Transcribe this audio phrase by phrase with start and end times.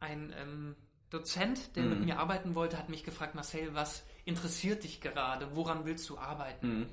[0.00, 0.76] ein ähm,
[1.10, 1.90] Dozent, der Mhm.
[1.90, 5.54] mit mir arbeiten wollte, hat mich gefragt, Marcel, was interessiert dich gerade?
[5.56, 6.80] Woran willst du arbeiten?
[6.80, 6.86] Mhm.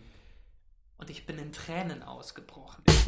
[0.98, 2.84] Und ich bin in Tränen ausgebrochen.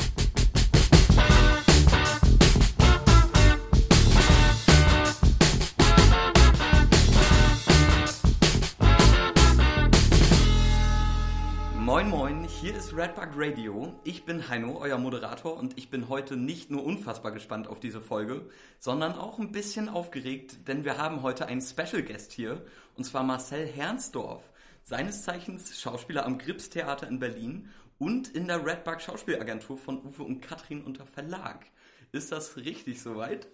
[11.90, 14.00] Moin Moin, hier ist Redbug Radio.
[14.04, 18.00] Ich bin Heino, euer Moderator, und ich bin heute nicht nur unfassbar gespannt auf diese
[18.00, 18.48] Folge,
[18.78, 22.64] sondern auch ein bisschen aufgeregt, denn wir haben heute einen Special Guest hier,
[22.96, 24.44] und zwar Marcel Hernsdorf,
[24.84, 30.22] seines Zeichens Schauspieler am Grips Theater in Berlin und in der Redbug Schauspielagentur von Uwe
[30.22, 31.66] und Katrin unter Verlag.
[32.12, 33.48] Ist das richtig soweit?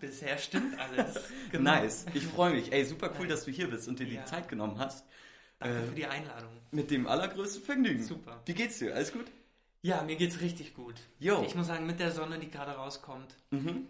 [0.00, 1.28] Bisher stimmt alles.
[1.52, 2.72] Nice, ich freue mich.
[2.72, 4.24] Ey, super cool, dass du hier bist und dir die Ja.
[4.24, 5.04] Zeit genommen hast.
[5.62, 6.50] Danke Äh, für die Einladung.
[6.70, 8.02] Mit dem allergrößten Vergnügen.
[8.02, 8.40] Super.
[8.46, 8.94] Wie geht's dir?
[8.94, 9.26] Alles gut?
[9.82, 10.94] Ja, mir geht's richtig gut.
[11.18, 11.42] Jo.
[11.46, 13.86] Ich muss sagen, mit der Sonne, die gerade rauskommt, Mhm.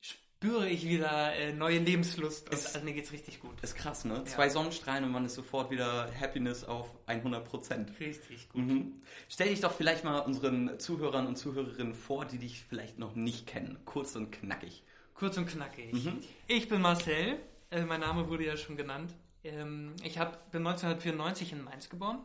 [0.00, 2.48] spüre ich wieder äh, neue Lebenslust.
[2.48, 3.60] Und, Es- also mir geht's richtig gut.
[3.62, 4.24] Ist krass, ne?
[4.24, 7.92] Zwei Sonnenstrahlen und man ist sofort wieder Happiness auf 100 Prozent.
[8.00, 8.62] Richtig gut.
[8.62, 9.02] Mhm.
[9.28, 13.46] Stell dich doch vielleicht mal unseren Zuhörern und Zuhörerinnen vor, die dich vielleicht noch nicht
[13.46, 13.78] kennen.
[13.84, 14.82] Kurz und knackig.
[15.14, 15.92] Kurz und knackig.
[15.92, 16.18] Mhm.
[16.48, 17.38] Ich bin Marcel,
[17.70, 19.14] äh, mein Name wurde ja schon genannt.
[19.44, 22.18] Ähm, ich hab, bin 1994 in Mainz geboren,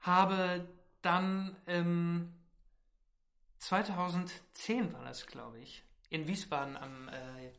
[0.00, 0.66] habe
[1.02, 2.32] dann ähm,
[3.58, 7.50] 2010 war das, glaube ich, in Wiesbaden am äh,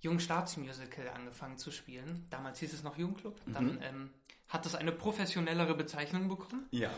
[0.00, 2.26] Jungen Staatsmusical angefangen zu spielen.
[2.30, 3.36] Damals hieß es noch Jugendclub.
[3.46, 3.78] Dann Mhm.
[3.82, 4.10] ähm,
[4.48, 6.66] hat es eine professionellere Bezeichnung bekommen.
[6.70, 6.90] Ja.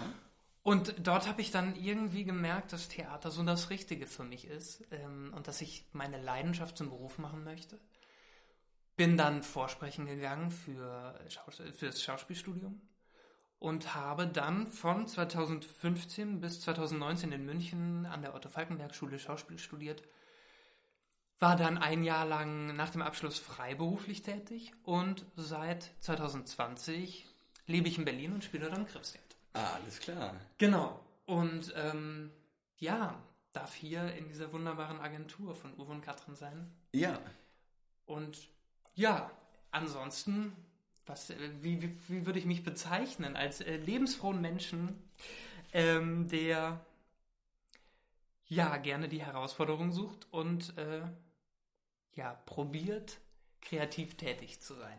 [0.63, 4.85] Und dort habe ich dann irgendwie gemerkt, dass Theater so das Richtige für mich ist
[4.91, 7.79] ähm, und dass ich meine Leidenschaft zum Beruf machen möchte.
[9.01, 11.19] Bin dann vorsprechen gegangen für,
[11.73, 12.83] für das Schauspielstudium
[13.59, 20.03] und habe dann von 2015 bis 2019 in München an der Otto-Falkenberg-Schule Schauspiel studiert.
[21.39, 27.27] War dann ein Jahr lang nach dem Abschluss freiberuflich tätig und seit 2020
[27.67, 29.25] lebe ich in Berlin und spiele dann Krebstheater.
[29.55, 30.35] Ah, alles klar.
[30.59, 31.01] Genau.
[31.25, 32.33] Und ähm,
[32.77, 33.19] ja,
[33.55, 36.71] darf hier in dieser wunderbaren Agentur von Uwe und Katrin sein.
[36.93, 37.19] Ja.
[38.05, 38.51] Und
[38.95, 39.31] ja,
[39.71, 40.53] ansonsten,
[41.07, 43.37] was, äh, wie, wie, wie würde ich mich bezeichnen?
[43.37, 45.03] Als äh, lebensfrohen Menschen,
[45.73, 46.85] ähm, der
[48.47, 51.03] ja gerne die Herausforderung sucht und äh,
[52.15, 53.19] ja, probiert,
[53.61, 54.99] kreativ tätig zu sein.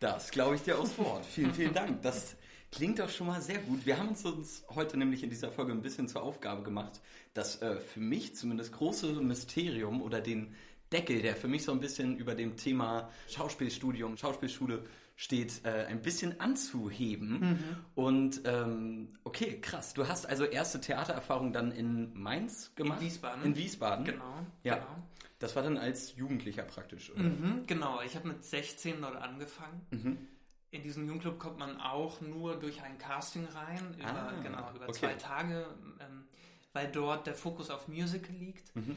[0.00, 1.24] Das glaube ich dir aufs Wort.
[1.26, 2.02] Vielen, vielen Dank.
[2.02, 2.36] Das
[2.70, 3.84] klingt doch schon mal sehr gut.
[3.84, 7.00] Wir haben uns, uns heute nämlich in dieser Folge ein bisschen zur Aufgabe gemacht,
[7.34, 10.54] das äh, für mich zumindest große Mysterium oder den
[10.92, 14.84] Deckel, der für mich so ein bisschen über dem Thema Schauspielstudium, Schauspielschule
[15.16, 17.58] steht, äh, ein bisschen anzuheben.
[17.94, 19.92] Und ähm, okay, krass.
[19.94, 23.00] Du hast also erste Theatererfahrung dann in Mainz gemacht?
[23.00, 23.44] Wiesbaden.
[23.44, 24.04] In Wiesbaden.
[24.04, 24.76] Genau, Ja.
[24.76, 24.86] genau.
[25.40, 27.22] Das war dann als Jugendlicher praktisch, oder?
[27.22, 29.86] Mhm, genau, ich habe mit 16 dort angefangen.
[29.90, 30.18] Mhm.
[30.72, 34.88] In diesen Jugendclub kommt man auch nur durch ein Casting rein, über, Ah, genau, über
[34.88, 34.92] okay.
[34.98, 35.66] zwei Tage,
[36.00, 36.24] ähm,
[36.72, 38.74] weil dort der Fokus auf Musical liegt.
[38.74, 38.96] Mhm.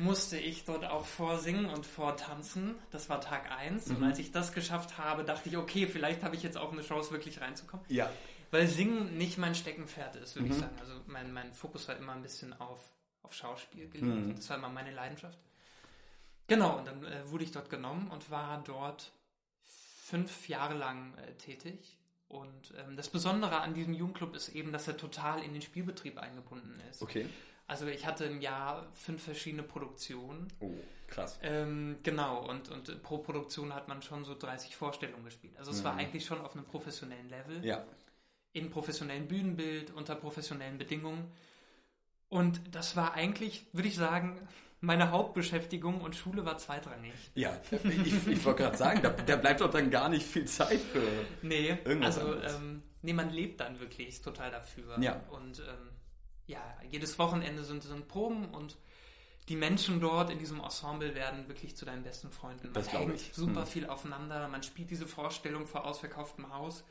[0.00, 2.74] Musste ich dort auch vorsingen und vortanzen.
[2.90, 3.86] Das war Tag 1.
[3.88, 3.96] Mhm.
[3.96, 6.82] Und als ich das geschafft habe, dachte ich, okay, vielleicht habe ich jetzt auch eine
[6.82, 7.84] Chance, wirklich reinzukommen.
[7.88, 8.10] Ja.
[8.50, 10.60] Weil Singen nicht mein Steckenpferd ist, würde ich Mhm.
[10.60, 10.76] sagen.
[10.80, 12.80] Also mein, mein Fokus war immer ein bisschen auf,
[13.22, 14.26] auf Schauspiel gelegt.
[14.26, 14.34] Mhm.
[14.36, 15.38] Das war immer meine Leidenschaft.
[16.48, 19.12] Genau, und dann äh, wurde ich dort genommen und war dort
[20.04, 21.96] fünf Jahre lang äh, tätig.
[22.26, 26.18] Und ähm, das Besondere an diesem Jugendclub ist eben, dass er total in den Spielbetrieb
[26.18, 27.02] eingebunden ist.
[27.02, 27.28] Okay.
[27.70, 30.48] Also ich hatte im Jahr fünf verschiedene Produktionen.
[30.58, 30.74] Oh,
[31.06, 31.38] krass.
[31.42, 35.56] Ähm, genau, und, und pro Produktion hat man schon so 30 Vorstellungen gespielt.
[35.56, 36.00] Also es war Mhm.
[36.00, 37.84] eigentlich schon auf einem professionellen Level Ja.
[38.52, 41.30] in professionellem Bühnenbild, unter professionellen Bedingungen.
[42.28, 44.36] Und das war eigentlich, würde ich sagen,
[44.80, 47.12] meine Hauptbeschäftigung und Schule war zweitrangig.
[47.36, 50.80] Ja, ich, ich wollte gerade sagen, da, da bleibt doch dann gar nicht viel Zeit
[50.80, 51.02] für.
[51.42, 54.98] Nee, Irgendwas also ähm, nee, man lebt dann wirklich total dafür.
[55.00, 55.20] Ja.
[55.30, 55.88] Und ähm,
[56.50, 58.76] ja, jedes Wochenende sind, sind Proben und
[59.48, 62.66] die Menschen dort in diesem Ensemble werden wirklich zu deinen besten Freunden.
[62.66, 63.32] Man Das glaub hängt ich.
[63.32, 63.66] super Hm.
[63.66, 66.84] viel aufeinander, man spielt diese Vorstellung vor ausverkauftem Haus.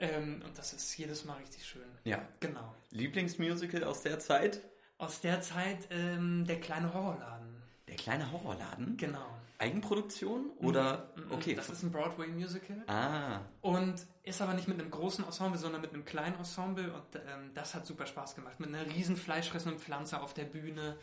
[0.00, 1.86] Ähm, und das ist jedes Mal richtig schön.
[2.04, 2.26] Ja.
[2.40, 2.74] Genau.
[2.90, 4.60] Lieblingsmusical aus der Zeit?
[4.98, 7.62] Aus der Zeit ähm, der kleine Horrorladen.
[7.88, 8.96] Der kleine Horrorladen?
[8.96, 9.26] Genau.
[9.58, 10.50] Eigenproduktion?
[10.58, 11.10] Oder?
[11.16, 11.54] Mhm, Okay.
[11.54, 12.82] Das ist ein Broadway-Musical.
[12.86, 16.92] Ah, Und ist aber nicht mit einem großen Ensemble, sondern mit einem kleinen Ensemble.
[16.92, 18.58] Und ähm, das hat super Spaß gemacht.
[18.60, 20.96] Mit einer riesen fleischfressenden Pflanze auf der Bühne,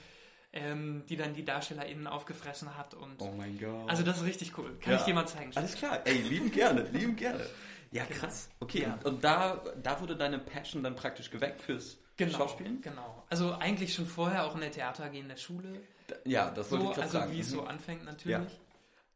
[0.53, 2.93] ähm, die dann die DarstellerInnen aufgefressen hat.
[2.93, 3.89] Und oh mein Gott.
[3.89, 4.77] also das ist richtig cool.
[4.81, 4.99] Kann Ja.
[4.99, 5.51] ich dir mal zeigen?
[5.55, 5.99] Alles klar.
[6.05, 7.45] Ey, lieben gerne, lieben gerne.
[7.91, 8.19] Ja, Genau.
[8.21, 8.49] krass.
[8.59, 8.93] Okay, Ja.
[8.93, 12.81] und, und da, da wurde deine Passion dann praktisch geweckt fürs Genau, Schauspielen?
[12.81, 13.23] genau.
[13.29, 15.81] Also eigentlich schon vorher, auch in der Theater in der Schule.
[16.25, 17.31] Ja, das wollte so, ich gerade also sagen.
[17.31, 17.55] wie es Mhm.
[17.55, 18.59] so anfängt natürlich.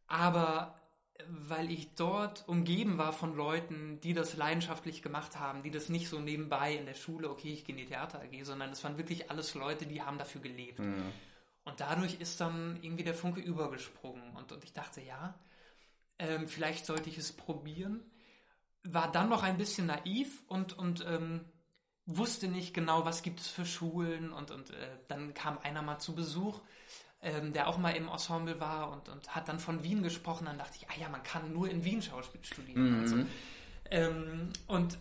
[0.08, 0.80] Aber
[1.28, 6.10] weil ich dort umgeben war von Leuten, die das leidenschaftlich gemacht haben, die das nicht
[6.10, 8.98] so nebenbei in der Schule, okay, ich gehe in die Theater AG, sondern es waren
[8.98, 10.80] wirklich alles Leute, die haben dafür gelebt.
[10.80, 11.12] Mhm.
[11.64, 14.36] Und dadurch ist dann irgendwie der Funke übergesprungen.
[14.36, 15.40] Und, und ich dachte, ja,
[16.20, 18.02] ähm, vielleicht sollte ich es probieren.
[18.84, 21.46] War dann noch ein bisschen naiv und, und ähm,
[22.06, 24.32] wusste nicht genau, was gibt es für Schulen.
[24.32, 26.62] Und, und äh, dann kam einer mal zu Besuch,
[27.22, 30.46] ähm, der auch mal im Ensemble war und, und hat dann von Wien gesprochen.
[30.46, 33.00] Dann dachte ich, ah ja, man kann nur in Wien Schauspiel studieren.
[33.00, 33.18] Und, so.
[33.90, 34.98] ähm, und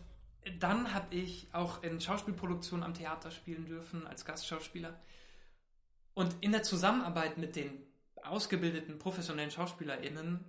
[0.59, 4.99] dann habe ich auch in Schauspielproduktionen am Theater spielen dürfen als Gastschauspieler.
[6.15, 7.71] Und in der Zusammenarbeit mit den
[8.23, 10.45] ausgebildeten professionellen SchauspielerInnen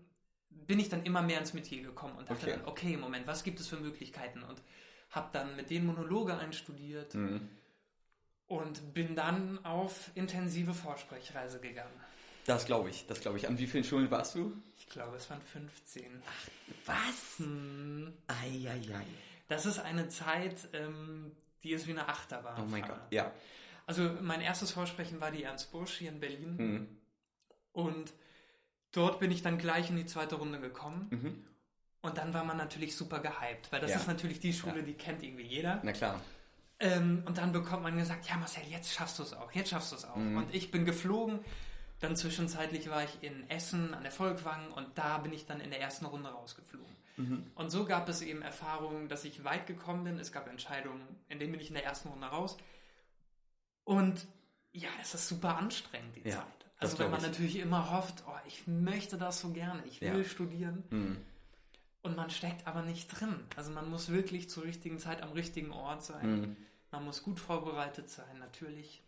[0.50, 2.58] bin ich dann immer mehr ins Metier gekommen und dachte Okay.
[2.58, 4.44] dann, okay, Moment, was gibt es für Möglichkeiten?
[4.44, 4.62] Und
[5.16, 7.50] habe dann mit denen Monologe einstudiert Mhm.
[8.48, 11.94] und bin dann auf intensive Vorsprechreise gegangen.
[12.46, 13.48] Das glaube ich, das glaube ich.
[13.48, 14.54] An wie vielen Schulen warst du?
[14.78, 16.22] Ich glaube, es waren 15.
[16.86, 17.38] Was?
[17.40, 19.06] Hm, Eieiei.
[19.48, 21.32] Das ist eine Zeit, ähm,
[21.64, 22.62] die ist wie eine Achterbahn.
[22.62, 23.00] Oh mein Gott.
[23.10, 23.32] Ja.
[23.88, 26.56] Also mein erstes Vorsprechen war die Ernst Busch hier in Berlin.
[26.58, 26.88] Mhm.
[27.74, 28.14] Und
[28.92, 31.08] dort bin ich dann gleich in die zweite Runde gekommen.
[31.10, 31.46] Mhm.
[32.06, 33.98] Und dann war man natürlich super gehypt, weil das Ja.
[33.98, 34.82] ist natürlich die Schule, Ja.
[34.84, 35.80] die kennt irgendwie jeder.
[35.84, 36.22] Na klar.
[36.80, 39.92] Ähm, und dann bekommt man gesagt, ja Marcel, jetzt schaffst du es auch, jetzt schaffst
[39.92, 40.16] du es auch.
[40.16, 40.38] Mhm.
[40.38, 41.40] Und ich bin geflogen.
[42.02, 45.70] Dann zwischenzeitlich war ich in Essen an der Volkwang und da bin ich dann in
[45.72, 46.96] der ersten Runde rausgeflogen.
[47.18, 47.52] Mhm.
[47.56, 50.20] Und so gab es eben Erfahrungen, dass ich weit gekommen bin.
[50.20, 52.58] Es gab Entscheidungen, in denen bin ich in der ersten Runde raus.
[53.86, 54.28] Und
[54.74, 56.46] ja, es ist super anstrengend, die Ja, Zeit.
[56.78, 57.28] Also wenn man ich.
[57.28, 60.24] natürlich immer hofft, oh, ich möchte das so gerne, ich will Ja.
[60.26, 60.84] studieren.
[60.90, 61.18] Mhm.
[62.06, 63.36] Und man steckt aber nicht drin.
[63.56, 66.40] Also man muss wirklich zur richtigen Zeit am richtigen Ort sein.
[66.42, 66.58] Mhm.
[66.92, 69.02] Man muss gut vorbereitet sein, natürlich.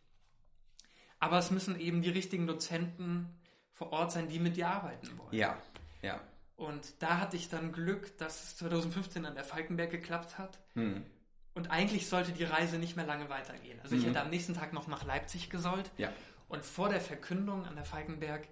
[1.19, 3.27] Aber es müssen eben die richtigen Dozenten
[3.71, 5.33] vor Ort sein, die mit dir arbeiten wollen.
[5.33, 5.61] Ja,
[6.01, 6.19] ja.
[6.55, 10.59] Und da hatte ich dann Glück, dass es 2015 an der Falkenberg geklappt hat.
[10.73, 11.05] Mhm.
[11.53, 13.79] Und eigentlich sollte die Reise nicht mehr lange weitergehen.
[13.83, 14.07] Also ich Mhm.
[14.07, 15.91] hätte am nächsten Tag noch nach Leipzig gesollt.
[15.97, 16.11] Ja.
[16.49, 18.47] Und vor der Verkündung an der Falkenberg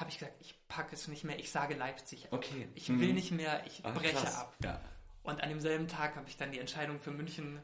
[0.00, 2.24] habe ich gesagt, ich packe es nicht mehr, ich sage Leipzig.
[2.26, 2.32] ab.
[2.32, 2.68] Okay.
[2.74, 3.00] Ich Mhm.
[3.00, 4.36] will nicht mehr, ich Ah, breche krass.
[4.38, 4.54] ab.
[4.64, 4.80] Ja.
[5.22, 7.60] Und an demselben Tag habe ich dann die Entscheidung für München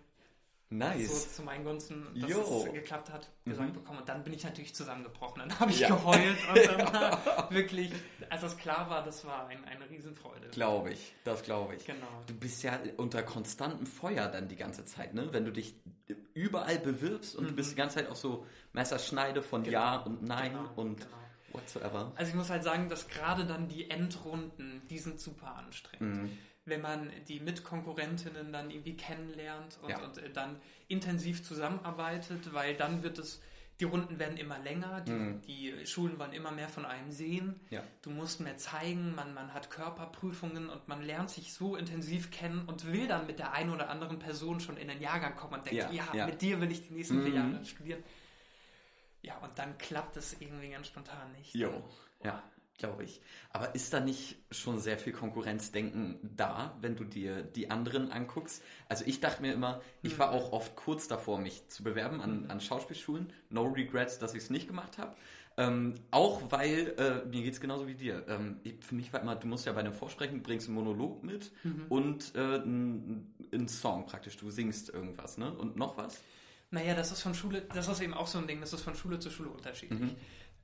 [0.68, 1.08] Nice.
[1.08, 2.64] so zu meinen Gunsten, dass Jo.
[2.66, 3.74] es geklappt hat, gesagt Mhm.
[3.74, 3.98] bekommen.
[4.00, 5.38] Und dann bin ich natürlich zusammengebrochen.
[5.48, 5.88] Dann habe ich Ja.
[5.88, 7.92] geheult und dann war wirklich,
[8.30, 10.48] als das klar war, das war ein, eine Riesenfreude.
[10.48, 11.84] Glaube ich, das glaube ich.
[11.86, 12.06] Genau.
[12.26, 15.32] Du bist ja unter konstantem Feuer dann die ganze Zeit, ne?
[15.32, 15.76] Wenn du dich
[16.34, 19.72] überall bewirbst und du bist die ganze Zeit auch so Messerschneide von Genau.
[19.78, 21.10] Ja und Nein Genau, und genau.
[21.52, 22.12] Whatsoever.
[22.16, 26.22] Also ich muss halt sagen, dass gerade dann die Endrunden, die sind super anstrengend.
[26.24, 26.38] Mhm.
[26.64, 30.02] Wenn man die Mitkonkurrentinnen dann irgendwie kennenlernt und, Ja.
[30.04, 30.56] und äh, dann
[30.88, 33.40] intensiv zusammenarbeitet, weil dann wird es,
[33.78, 35.40] die Runden werden immer länger, die, Mhm.
[35.42, 37.60] die Schulen wollen immer mehr von einem sehen.
[37.70, 37.82] Ja.
[38.02, 42.64] Du musst mehr zeigen, man, man hat Körperprüfungen und man lernt sich so intensiv kennen
[42.66, 45.66] und will dann mit der einen oder anderen Person schon in den Jahrgang kommen und
[45.70, 47.52] denkt, Ja, ja, mit dir will ich die nächsten vier Mhm.
[47.52, 48.02] Jahre studieren.
[49.26, 51.52] Ja, und dann klappt es irgendwie ganz spontan nicht.
[51.54, 51.82] Jo,
[52.22, 52.40] ja,
[52.78, 53.20] glaube ich.
[53.50, 58.62] Aber ist da nicht schon sehr viel Konkurrenzdenken da, wenn du dir die anderen anguckst?
[58.88, 60.18] Also ich dachte mir immer, ich Mhm.
[60.18, 63.32] war auch oft kurz davor, mich zu bewerben an, an Schauspielschulen.
[63.50, 65.16] No regrets, dass ich es nicht gemacht habe.
[65.58, 68.26] Ähm, auch weil, äh, mir geht es genauso wie dir.
[68.28, 71.24] Ähm, ich, für mich war immer, du musst ja bei einem Vorsprechen, bringst einen Monolog
[71.24, 71.86] mit Mhm.
[71.88, 74.36] und äh, einen Song praktisch.
[74.36, 75.52] Du singst irgendwas, ne?
[75.52, 76.20] Und noch was?
[76.70, 78.94] Naja, das ist von Schule, das ist eben auch so ein Ding, das ist von
[78.94, 80.00] Schule zu Schule unterschiedlich.
[80.00, 80.16] Mhm.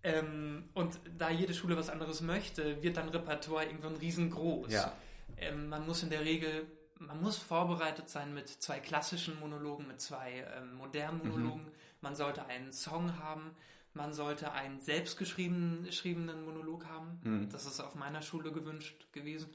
[0.05, 4.73] Ähm, und da jede Schule was anderes möchte, wird dann Repertoire irgendwann riesengroß.
[4.73, 4.93] Ja.
[5.37, 6.67] Ähm, man muss in der Regel,
[6.99, 11.29] man muss vorbereitet sein mit zwei klassischen Monologen, mit zwei ähm, modernen Mhm.
[11.31, 11.73] Monologen.
[12.01, 13.55] Man sollte einen Song haben,
[13.95, 17.21] man sollte einen selbstgeschriebenen geschriebenen Monolog haben.
[17.23, 17.49] Mhm.
[17.51, 19.51] Das ist auf meiner Schule gewünscht gewesen.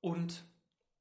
[0.00, 0.44] Und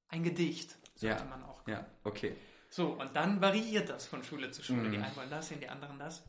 [0.07, 1.29] ein Gedicht sollte Ja.
[1.29, 2.35] man auch Ja, okay.
[2.73, 4.87] So, und dann variiert das von Schule zu Schule.
[4.87, 4.91] Mhm.
[4.93, 6.23] Die einen wollen das sehen, die anderen das.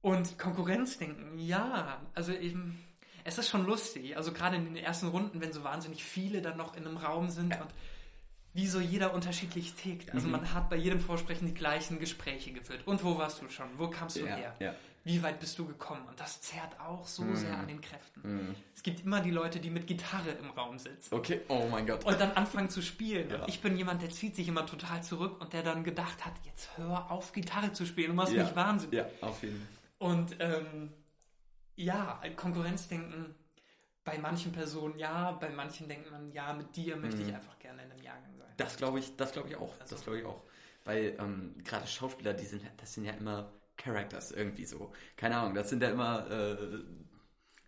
[0.00, 2.84] Und Konkurrenzdenken, ja, also eben,
[3.22, 4.16] es ist schon lustig.
[4.16, 7.30] Also gerade in den ersten Runden, wenn so wahnsinnig viele dann noch in einem Raum
[7.30, 7.70] sind und
[8.54, 10.12] wie so jeder unterschiedlich tickt.
[10.12, 10.32] Also Mhm.
[10.32, 12.86] man hat bei jedem Vorsprechen die gleichen Gespräche geführt.
[12.86, 13.66] Und wo warst du schon?
[13.76, 14.54] Wo kamst du Ja, her?
[14.58, 14.74] ja.
[15.04, 16.04] Wie weit bist du gekommen?
[16.06, 17.36] Und das zerrt auch so Mhm.
[17.36, 18.20] sehr an den Kräften.
[18.48, 18.54] Mhm.
[18.74, 22.04] Es gibt immer die Leute, die mit Gitarre im Raum sitzen Okay, oh mein Gott.
[22.04, 23.30] und dann anfangen zu spielen.
[23.30, 23.46] Ja.
[23.46, 26.76] Ich bin jemand, der zieht sich immer total zurück und der dann gedacht hat, jetzt
[26.76, 28.96] hör auf, Gitarre zu spielen, du machst mich wahnsinnig.
[28.98, 30.08] Ja, auf jeden Fall.
[30.10, 30.92] Und ähm,
[31.76, 33.34] ja, Konkurrenzdenken
[34.04, 37.34] bei manchen Personen ja, bei manchen denkt man, ja, mit dir möchte ich Mhm.
[37.34, 38.37] einfach gerne in einem Jahrgang.
[38.58, 39.72] Das glaube ich, das glaube ich auch.
[39.80, 40.42] Also- Das glaube ich auch.
[40.84, 44.92] Weil ähm, gerade Schauspieler, die sind, das sind ja immer Characters irgendwie so.
[45.16, 46.56] Keine Ahnung, das sind ja immer äh,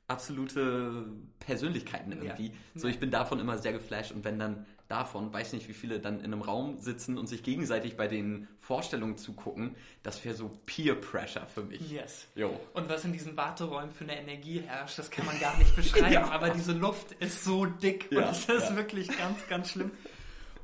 [0.09, 1.05] absolute
[1.39, 2.49] Persönlichkeiten irgendwie.
[2.49, 2.55] Ja.
[2.75, 6.01] So, ich bin davon immer sehr geflasht und wenn dann davon, weiß nicht, wie viele
[6.01, 10.51] dann in einem Raum sitzen und sich gegenseitig bei den Vorstellungen zugucken, das wäre so
[10.67, 11.89] Peer Pressure für mich.
[11.93, 12.27] Yes.
[12.35, 12.59] Jo.
[12.75, 16.13] Und was in diesen Warteräumen für eine Energie herrscht, das kann man gar nicht beschreiben,
[16.13, 16.29] ja.
[16.31, 19.93] aber diese Luft ist so dick ja, und das ist wirklich ganz, ganz schlimm.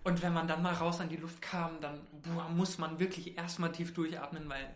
[0.07, 3.37] Und wenn man dann mal raus an die Luft kam, dann boah, muss man wirklich
[3.37, 4.73] erstmal tief durchatmen, weil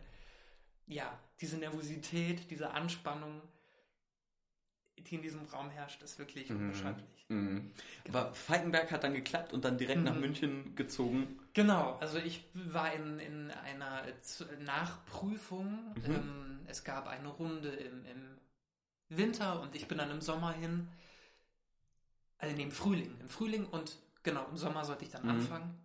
[0.88, 3.40] ja, diese Nervosität, diese Anspannung,
[4.98, 6.56] die in diesem Raum herrscht, ist wirklich mhm.
[6.56, 7.26] unbeschreiblich.
[7.28, 7.70] Mhm.
[8.08, 10.06] Aber Falkenberg hat dann geklappt und dann direkt mhm.
[10.06, 11.38] nach München gezogen.
[11.52, 14.02] Genau, also ich war in, in einer
[14.64, 15.94] Nachprüfung.
[15.94, 16.12] Mhm.
[16.12, 18.36] Ähm, es gab eine Runde im, im
[19.10, 20.88] Winter und ich bin dann im Sommer hin.
[22.38, 23.14] Also nee, im Frühling.
[23.20, 25.30] Im Frühling und genau, im Sommer sollte ich dann mhm.
[25.30, 25.78] anfangen.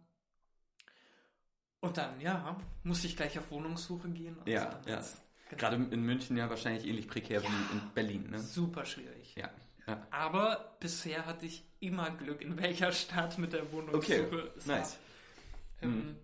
[1.79, 4.37] Und dann, ja, musste ich gleich auf Wohnungssuche gehen.
[4.45, 5.03] ja, ja.
[5.49, 5.59] Genau.
[5.59, 8.29] Gerade in München ja wahrscheinlich ähnlich prekär ja, wie in Berlin.
[8.31, 8.39] Ne?
[8.39, 9.35] Super schwierig.
[9.35, 9.51] Ja,
[9.87, 10.07] ja.
[10.09, 14.25] Aber bisher hatte ich immer Glück, in welcher Stadt mit der Wohnungssuche.
[14.25, 14.97] Okay, es nice.
[15.81, 16.15] War, ähm, mhm.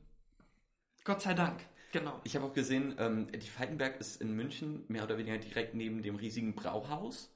[1.04, 1.60] Gott sei Dank,
[1.92, 2.20] genau.
[2.24, 6.02] Ich habe auch gesehen, ähm, die Falkenberg ist in München mehr oder weniger direkt neben
[6.02, 7.32] dem riesigen Brauhaus.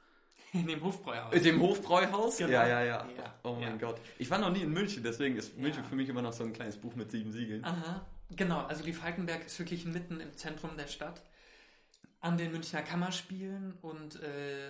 [0.55, 1.33] In dem Hofbräuhaus.
[1.33, 2.38] In dem Hofbräuhaus?
[2.38, 2.51] Genau.
[2.51, 3.35] Ja, ja, ja, ja.
[3.43, 3.88] Oh mein ja.
[3.88, 4.00] Gott.
[4.17, 6.53] Ich war noch nie in München, deswegen ist München für mich immer noch so ein
[6.53, 7.63] kleines Buch mit sieben Siegeln.
[7.63, 8.05] Aha.
[8.31, 11.21] Genau, also die Falkenberg ist wirklich mitten im Zentrum der Stadt
[12.21, 14.69] an den Münchner Kammerspielen und äh,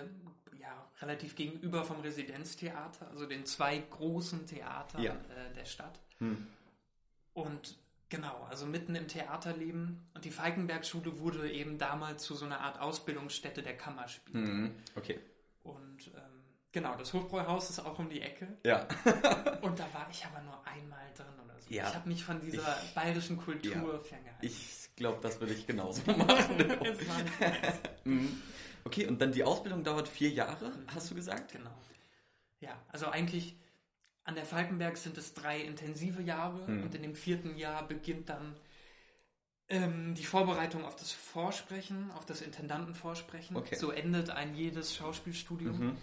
[0.60, 5.12] ja, relativ gegenüber vom Residenztheater, also den zwei großen Theatern ja.
[5.12, 5.98] äh, der Stadt.
[6.18, 6.46] Hm.
[7.32, 7.78] Und
[8.08, 10.04] genau, also mitten im Theaterleben.
[10.14, 14.46] Und die Falkenberg-Schule wurde eben damals zu so einer Art Ausbildungsstätte der Kammerspiele.
[14.46, 14.74] Hm.
[14.94, 15.18] Okay.
[15.66, 18.58] Und ähm, genau, das Hofbräuhaus ist auch um die Ecke.
[18.64, 18.86] Ja.
[19.62, 21.72] und da war ich aber nur einmal drin oder so.
[21.72, 21.88] Ja.
[21.88, 23.98] Ich habe mich von dieser ich, bayerischen Kultur ja.
[24.00, 24.46] ferngehalten.
[24.46, 26.56] Ich glaube, das würde ich genauso machen.
[28.04, 28.42] Mhm.
[28.84, 30.86] okay, und dann die Ausbildung dauert vier Jahre, mhm.
[30.94, 31.52] hast du gesagt?
[31.52, 31.70] Genau.
[32.60, 33.56] Ja, also eigentlich
[34.24, 36.84] an der Falkenberg sind es drei intensive Jahre mhm.
[36.84, 38.56] und in dem vierten Jahr beginnt dann
[39.68, 43.56] ähm, die Vorbereitung auf das Vorsprechen, auf das Intendantenvorsprechen.
[43.56, 43.76] Okay.
[43.76, 45.78] So endet ein jedes Schauspielstudium.
[45.78, 45.96] Mhm.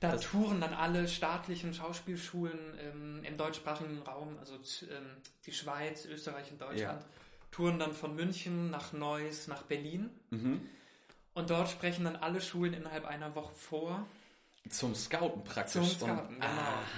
[0.00, 6.04] Da das touren dann alle staatlichen Schauspielschulen ähm, im deutschsprachigen Raum, also ähm, die Schweiz,
[6.04, 7.02] Österreich und Deutschland.
[7.02, 7.08] Ja
[7.54, 10.10] touren dann von München nach Neuss, nach Berlin.
[10.30, 10.68] Mhm.
[11.34, 14.06] Und dort sprechen dann alle Schulen innerhalb einer Woche vor.
[14.70, 15.72] Zum Scouten praktisch.
[15.72, 16.46] Zum Scouten, genau.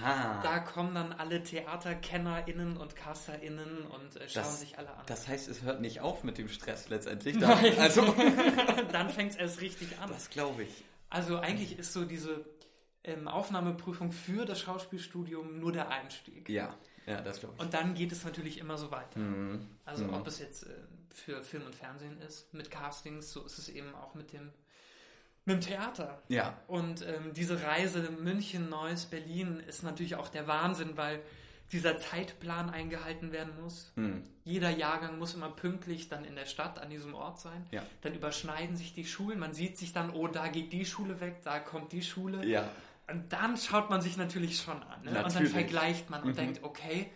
[0.05, 0.41] Aha.
[0.43, 5.05] Da kommen dann alle TheaterkennerInnen und CasterInnen und äh, schauen das, sich alle an.
[5.07, 7.39] Das heißt, es hört nicht auf mit dem Stress letztendlich.
[7.39, 7.77] Dann, Nein.
[7.79, 8.03] Also
[8.93, 10.11] dann fängt es erst richtig an.
[10.11, 10.85] Das glaube ich.
[11.11, 12.45] Also eigentlich ist so diese
[13.03, 16.49] ähm, Aufnahmeprüfung für das Schauspielstudium nur der Einstieg.
[16.49, 16.75] Ja.
[17.07, 17.63] Ja, das glaube ich.
[17.63, 19.19] Und dann geht es natürlich immer so weiter.
[19.19, 19.67] Mhm.
[19.85, 20.15] Also mhm.
[20.15, 20.75] ob es jetzt äh,
[21.11, 24.53] für Film und Fernsehen ist, mit Castings, so ist es eben auch mit dem,
[25.47, 26.23] mit dem Theater.
[26.29, 26.59] Ja.
[26.67, 31.23] Und ähm, diese Reise München, Neuss, Berlin ist natürlich auch der Wahnsinn, weil
[31.73, 33.93] dieser Zeitplan eingehalten werden muss.
[33.97, 34.23] Mhm.
[34.45, 37.67] Jeder Jahrgang muss immer pünktlich dann in der Stadt an diesem Ort sein.
[37.71, 37.83] Ja.
[38.03, 39.39] Dann überschneiden sich die Schulen.
[39.39, 42.45] Man sieht sich dann, oh, da geht die Schule weg, da kommt die Schule.
[42.47, 42.69] Ja.
[43.09, 45.03] Und dann schaut man sich natürlich schon an.
[45.05, 45.25] Ne?
[45.25, 46.37] Und dann vergleicht man und mhm.
[46.37, 47.11] denkt, okay,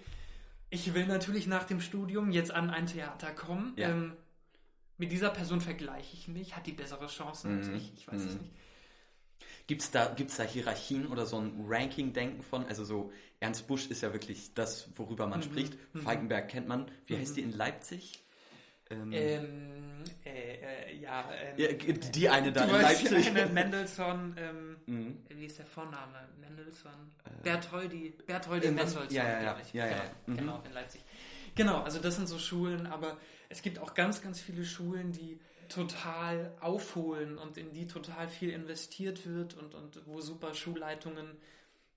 [0.69, 3.73] ich will natürlich nach dem Studium jetzt an ein Theater kommen.
[3.77, 3.91] Ja.
[3.91, 4.17] Ähm,
[5.01, 7.59] mit dieser Person vergleiche ich mich, hat die bessere Chancen mhm.
[7.59, 8.29] als ich, ich weiß mhm.
[8.29, 8.53] es nicht.
[9.67, 12.67] Gibt es da, gibt's da Hierarchien oder so ein Ranking-Denken von?
[12.67, 15.45] Also so, Ernst Busch ist ja wirklich das, worüber man mhm.
[15.45, 15.77] spricht.
[15.95, 16.01] Mhm.
[16.01, 16.91] Falkenberg kennt man.
[17.07, 18.23] Wie heißt die in Leipzig?
[18.91, 23.29] Ähm, ähm, äh, äh, ja, ähm, ja, die eine da in Leipzig.
[23.29, 25.19] Eine Mendelssohn, ähm, mhm.
[25.29, 26.29] wie ist der Vorname?
[26.41, 26.91] Mendelssohn?
[27.25, 30.37] Äh, Bertholdi, Bertholdi Mendelssohn, ja, ja, ja, ja, ja, mhm.
[30.37, 31.03] Genau, in Leipzig.
[31.55, 33.17] Genau, also das sind so Schulen, aber
[33.51, 35.39] es gibt auch ganz, ganz viele Schulen, die
[35.69, 41.37] total aufholen und in die total viel investiert wird und, und wo super Schulleitungen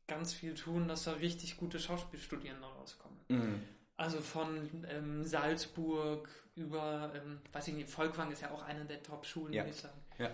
[0.07, 3.17] ganz viel tun, dass da richtig gute Schauspielstudierende rauskommen.
[3.29, 3.63] Mhm.
[3.95, 9.01] Also von ähm, Salzburg über, ähm, weiß ich nicht, Volkwang ist ja auch eine der
[9.01, 9.63] Top-Schulen, ja.
[9.63, 9.99] würde ich sagen.
[10.17, 10.29] Ja.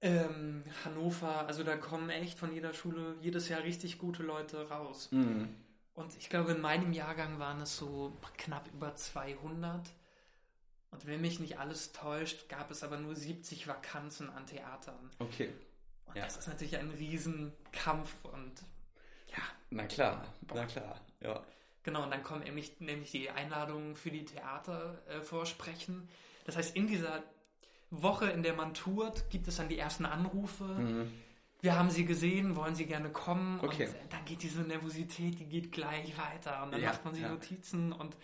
[0.00, 5.08] Ähm, Hannover, also da kommen echt von jeder Schule jedes Jahr richtig gute Leute raus.
[5.10, 5.48] Mhm.
[5.94, 9.92] Und ich glaube, in meinem Jahrgang waren es so knapp über 200.
[10.94, 15.10] Und wenn mich nicht alles täuscht, gab es aber nur 70 Vakanzen an Theatern.
[15.18, 15.52] Okay.
[16.06, 16.22] Und ja.
[16.24, 18.52] das ist natürlich ein Riesenkampf und
[19.28, 19.42] ja.
[19.70, 20.24] Na klar,
[20.54, 21.42] na klar, ja.
[21.82, 26.08] Genau, und dann kommen nämlich, nämlich die Einladungen für die Theater äh, vorsprechen.
[26.44, 27.24] Das heißt, in dieser
[27.90, 30.64] Woche, in der man tourt, gibt es dann die ersten Anrufe.
[30.64, 31.12] Mhm.
[31.60, 33.58] Wir haben sie gesehen, wollen sie gerne kommen.
[33.60, 33.88] Okay.
[33.88, 36.62] Und dann geht diese Nervosität, die geht gleich weiter.
[36.62, 37.30] Und dann ja, macht man sich ja.
[37.30, 38.16] Notizen und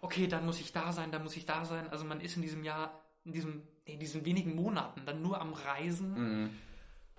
[0.00, 1.88] okay, dann muss ich da sein, dann muss ich da sein.
[1.90, 5.52] Also man ist in diesem Jahr in diesem, in diesen wenigen Monaten dann nur am
[5.52, 6.14] Reisen
[6.44, 6.50] Mhm.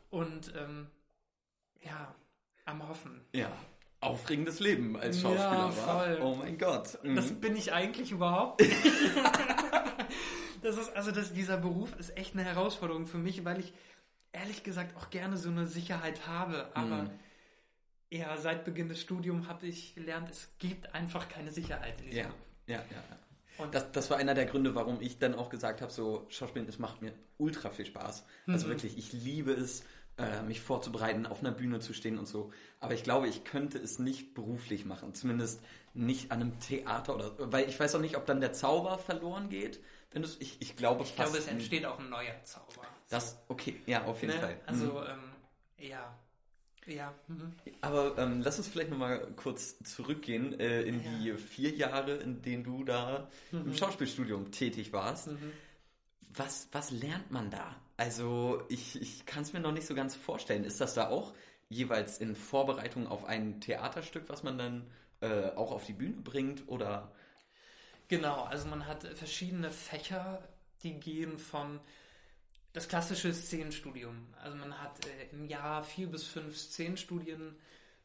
[0.10, 0.88] und ähm,
[1.84, 2.14] ja,
[2.66, 3.22] am Hoffen.
[3.34, 3.52] Ja.
[4.02, 6.20] Aufregendes Leben als Ja, Schauspieler, voll.
[6.20, 6.26] war.
[6.26, 6.98] Oh mein Gott.
[7.04, 7.16] Mhm.
[7.16, 8.62] Das bin ich eigentlich überhaupt
[10.62, 13.74] das ist, also das, dieser Beruf ist echt eine Herausforderung für mich, weil ich
[14.32, 16.70] ehrlich gesagt auch gerne so eine Sicherheit habe.
[16.76, 17.10] Aber Mhm.
[18.10, 22.20] ja, seit Beginn des Studiums habe ich gelernt, es gibt einfach keine Sicherheit in diesem
[22.20, 22.28] ja.
[22.30, 22.49] Beruf.
[22.70, 23.64] Ja, ja, ja.
[23.64, 26.66] Und Das, das war einer der Gründe, warum ich dann auch gesagt habe, so Schauspielen,
[26.66, 28.24] das macht mir ultra viel Spaß.
[28.48, 28.72] Also Mhm.
[28.72, 29.84] wirklich, ich liebe es,
[30.18, 32.52] äh, mich vorzubereiten, auf einer Bühne zu stehen und so.
[32.80, 35.14] Aber ich glaube, ich könnte es nicht beruflich machen.
[35.14, 35.62] Zumindest
[35.94, 39.50] nicht an einem Theater oder, weil ich weiß auch nicht, ob dann der Zauber verloren
[39.50, 39.80] geht.
[40.12, 42.82] Wenn du's, ich, ich glaube ich glaube, es entsteht auch ein neuer Zauber.
[43.10, 44.40] Das, okay, ja, auf jeden Ne?
[44.42, 44.54] Fall.
[44.56, 44.62] Mhm.
[44.68, 45.32] Also, ähm,
[45.78, 46.18] ja.
[46.90, 47.14] Ja.
[47.28, 47.54] Mhm.
[47.82, 51.10] Aber ähm, lass uns vielleicht nochmal kurz zurückgehen äh, in Ja.
[51.20, 53.68] die vier Jahre, in denen du da Mhm.
[53.68, 55.30] im Schauspielstudium tätig warst.
[56.34, 57.76] Was, was lernt man da?
[57.98, 60.64] Also ich, ich kann es mir noch nicht so ganz vorstellen.
[60.64, 61.34] Ist das da auch
[61.70, 64.88] jeweils in Vorbereitung auf ein Theaterstück, was man dann
[65.22, 66.68] äh, auch auf die Bühne bringt?
[66.68, 67.12] Oder
[68.08, 70.42] Genau, also man hat verschiedene Fächer,
[70.82, 71.80] die gehen von
[72.74, 74.34] das klassische Szenenstudium.
[74.42, 77.56] Also man hat äh, im Jahr vier bis fünf Szenenstudien.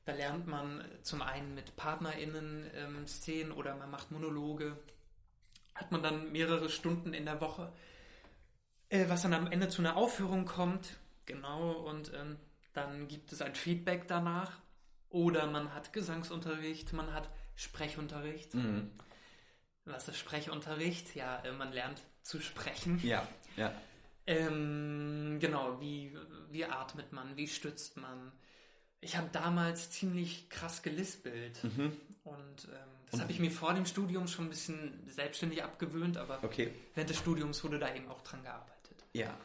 [0.04, 4.76] Da lernt man äh, zum einen mit PartnerInnen ähm, Szenen oder man macht Monologe.
[5.74, 7.72] Hat man dann mehrere Stunden in der Woche,
[8.88, 10.96] äh, was dann am Ende zu einer Aufführung kommt.
[11.26, 12.36] Genau, und ähm,
[12.72, 14.60] dann gibt es ein Feedback danach.
[15.10, 18.54] Oder man hat Gesangsunterricht, man hat Sprechunterricht.
[18.54, 18.90] Mhm.
[19.84, 21.14] Was ist Sprechunterricht?
[21.14, 22.98] Ja, äh, man lernt zu sprechen.
[23.02, 23.72] ja, ja.
[24.26, 26.16] Ähm, genau, wie,
[26.50, 28.32] wie atmet man, wie stützt man.
[29.00, 31.62] Ich habe damals ziemlich krass gelispelt.
[31.62, 31.92] Mhm.
[32.24, 36.42] Und ähm, das habe ich mir vor dem Studium schon ein bisschen selbstständig abgewöhnt, aber
[36.42, 36.72] Okay.
[36.94, 39.04] während des Studiums wurde da eben auch dran gearbeitet.
[39.12, 39.36] Ja.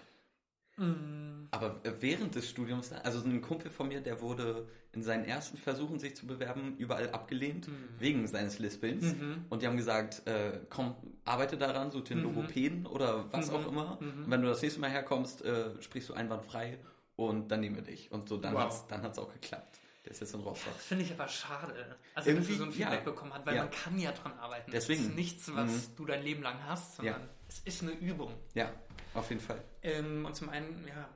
[0.79, 5.25] Mm, Aber äh, während des Studiums, also ein Kumpel von mir, der wurde in seinen
[5.25, 7.67] ersten Versuchen, sich zu bewerben, überall abgelehnt,
[7.99, 9.03] wegen seines Lispelns.
[9.15, 9.45] Mhm.
[9.49, 13.55] Und die haben gesagt, äh, komm, arbeite daran, such den Logopäden oder was Mhm.
[13.55, 13.97] auch immer.
[14.01, 14.23] Mhm.
[14.25, 16.79] Und wenn du das nächste Mal herkommst, äh, sprichst du einwandfrei
[17.15, 18.11] und dann nehmen wir dich.
[18.11, 18.61] Und so, dann Wow.
[18.63, 19.79] hat's dann hat's auch geklappt.
[20.05, 20.73] Der ist jetzt in Rostock.
[20.73, 21.73] Das finde ich aber schade.
[21.75, 23.11] Also, dass Irgendwie, er so ein Feedback ja.
[23.11, 23.63] bekommen hat, weil Ja.
[23.63, 24.71] man kann ja dran arbeiten.
[24.71, 25.01] Deswegen.
[25.01, 27.27] Es ist nichts, was du dein Leben lang hast, sondern Ja.
[27.49, 28.33] Es ist eine Übung.
[28.53, 28.71] Ja,
[29.13, 29.61] auf jeden Fall.
[29.81, 31.09] Ähm, und zum einen, ja.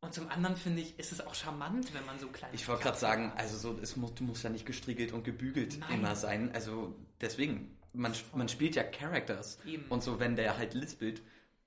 [0.00, 2.54] Und zum anderen finde ich, ist es auch charmant, wenn man so kleine.
[2.54, 5.78] Ich wollte gerade sagen, also so, es muss, du musst ja nicht gestriegelt und gebügelt
[5.80, 5.98] Nein.
[5.98, 6.52] immer sein.
[6.54, 9.58] Also deswegen, man, man spielt ja Characters.
[9.66, 9.84] Eben.
[9.88, 11.22] Und so, wenn der halt lispelt,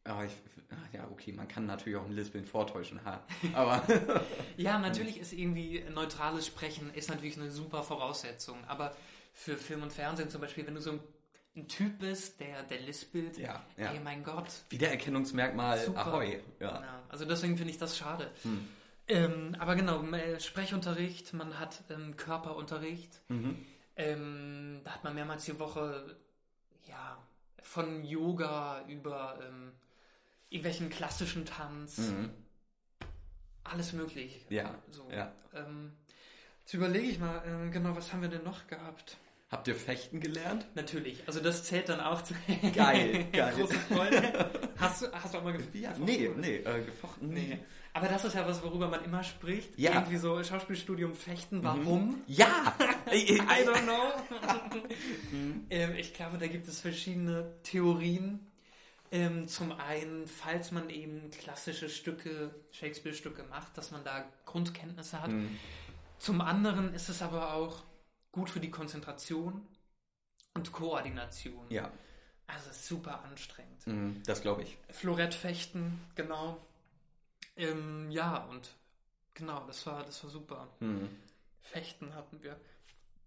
[0.06, 0.32] ah, ich,
[0.70, 3.26] ah, ja, okay, man kann natürlich auch ein Lispeln vortäuschen, ha.
[3.54, 3.84] Aber
[4.58, 8.64] Ja, natürlich ist irgendwie neutrales Sprechen ist natürlich eine super Voraussetzung.
[8.66, 8.96] Aber
[9.34, 11.00] für Film und Fernsehen zum Beispiel, wenn du so ein,
[11.60, 13.92] ein Typ bist, der, der lispelt, Ja, ja.
[13.92, 14.48] ey, mein Gott.
[14.70, 16.08] Wiedererkennungsmerkmal, Super.
[16.08, 16.40] ahoi.
[16.60, 16.82] Ja.
[16.82, 18.32] Ja, also deswegen finde ich das schade.
[18.44, 18.68] Hm.
[19.08, 23.22] Ähm, aber genau, äh, Sprechunterricht, man hat ähm, Körperunterricht.
[23.30, 23.66] Mhm.
[23.96, 26.16] Ähm, da hat man mehrmals die Woche,
[26.88, 27.18] ja,
[27.62, 29.72] von Yoga über ähm,
[30.50, 32.30] irgendwelchen klassischen Tanz, Mhm.
[33.64, 34.46] alles möglich.
[34.50, 35.08] Ja, So.
[35.12, 35.32] ja.
[35.54, 35.92] Ähm,
[36.62, 39.18] jetzt überlege ich mal, ähm, genau, was haben wir denn noch gehabt?
[39.50, 40.68] Habt ihr Fechten gelernt?
[40.76, 42.36] Natürlich, also das zählt dann auch zu
[42.76, 43.54] Geil, geil.
[43.56, 44.52] Große Freude.
[44.78, 45.82] Hast du, hast du auch mal gefochten?
[45.82, 47.60] Ja, nee, nee, äh, gefochten, Nee.
[47.92, 49.78] Aber das ist ja was, worüber man immer spricht.
[49.78, 49.94] Ja.
[49.94, 51.64] Irgendwie so Schauspielstudium fechten.
[51.64, 52.22] Warum?
[52.28, 52.76] Ja!
[53.12, 54.14] I don't know.
[55.72, 58.46] ähm, ich glaube, da gibt es verschiedene Theorien.
[59.12, 65.32] Ähm, zum einen, falls man eben klassische Stücke, Shakespeare-Stücke macht, dass man da Grundkenntnisse hat.
[65.32, 65.58] Mhm.
[66.20, 67.82] Zum anderen ist es aber auch
[68.32, 69.66] gut für die Konzentration
[70.54, 71.66] und Koordination.
[71.70, 71.92] ja,
[72.48, 73.86] Also super anstrengend.
[73.88, 74.78] mhm, das glaube ich.
[74.90, 76.58] Florettfechten, genau.
[77.56, 78.70] Ähm, ja, und
[79.34, 80.68] genau, das war, das war super.
[80.80, 81.10] Mhm.
[81.62, 82.60] Fechten hatten wir.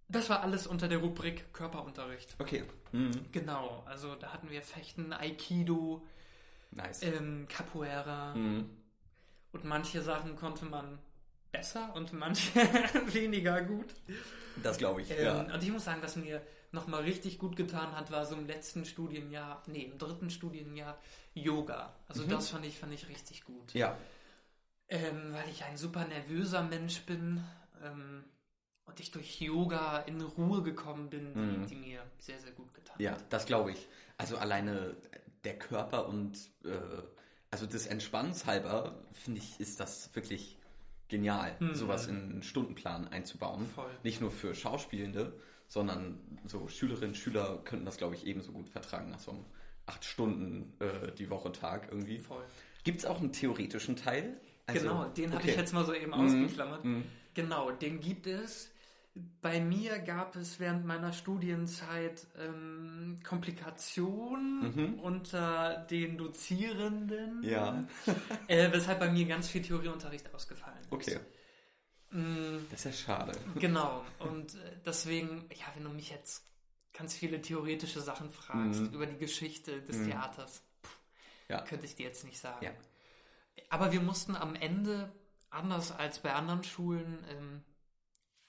[0.08, 2.34] Das war alles unter der Rubrik Körperunterricht.
[2.38, 2.64] Okay.
[2.92, 3.30] Mhm.
[3.32, 6.06] Genau, also da hatten wir Fechten, Aikido,
[6.70, 7.02] Nice.
[7.02, 8.68] ähm, Capoeira Mhm.
[9.52, 10.98] und manche Sachen konnte man
[11.52, 12.54] besser und manche
[13.14, 13.94] weniger gut.
[14.56, 15.40] Das glaube ich, Ähm, ja.
[15.54, 18.84] Und ich muss sagen, was mir nochmal richtig gut getan hat, war so im letzten
[18.84, 20.98] Studienjahr, nee, im dritten Studienjahr
[21.34, 21.94] Yoga.
[22.08, 22.30] Also Mhm.
[22.30, 23.74] das fand ich, fand ich richtig gut.
[23.74, 23.96] Ja,
[24.88, 27.42] Ähm, weil ich ein super nervöser Mensch bin
[27.82, 28.24] ähm,
[28.84, 31.66] und ich durch Yoga in Ruhe gekommen bin, die, Mhm.
[31.66, 33.24] die mir sehr, sehr gut getan ja, hat.
[33.30, 33.88] das glaube ich.
[34.18, 34.96] Also alleine
[35.44, 37.02] der Körper und äh,
[37.50, 40.58] also des Entspannens halber, finde ich, ist das wirklich
[41.12, 41.74] genial, Mhm.
[41.74, 43.66] sowas in einen Stundenplan einzubauen.
[43.66, 43.90] Voll.
[44.02, 45.32] Nicht nur für Schauspielende,
[45.68, 49.44] sondern so Schülerinnen und Schüler könnten das, glaube ich, ebenso gut vertragen nach so einem
[49.86, 52.18] acht Stunden äh, die Woche Tag irgendwie.
[52.18, 52.42] Voll.
[52.84, 54.40] Gibt es auch einen theoretischen Teil?
[54.66, 55.50] Also, genau, den habe okay.
[55.50, 56.14] ich jetzt mal so eben Mhm.
[56.44, 56.84] ausgeklammert.
[56.84, 57.04] Mhm.
[57.34, 58.70] Genau, den gibt es.
[59.14, 64.98] Bei mir gab es während meiner Studienzeit ähm, Komplikationen Mhm.
[65.00, 67.86] unter den Dozierenden, Ja,
[68.48, 70.92] äh, weshalb bei mir ganz viel Theorieunterricht ausgefallen ist.
[70.92, 71.18] okay.
[72.10, 73.32] Mm, Das ist ja schade.
[73.56, 76.44] genau, und äh, deswegen, ja, wenn du mich jetzt
[76.94, 78.94] ganz viele theoretische Sachen fragst Mhm.
[78.94, 80.06] über die Geschichte des Mhm.
[80.10, 80.98] Theaters, pff,
[81.48, 81.60] Ja.
[81.62, 82.64] könnte ich dir jetzt nicht sagen.
[82.64, 82.70] Ja.
[83.68, 85.12] Aber wir mussten am Ende,
[85.50, 87.62] anders als bei anderen Schulen, ähm,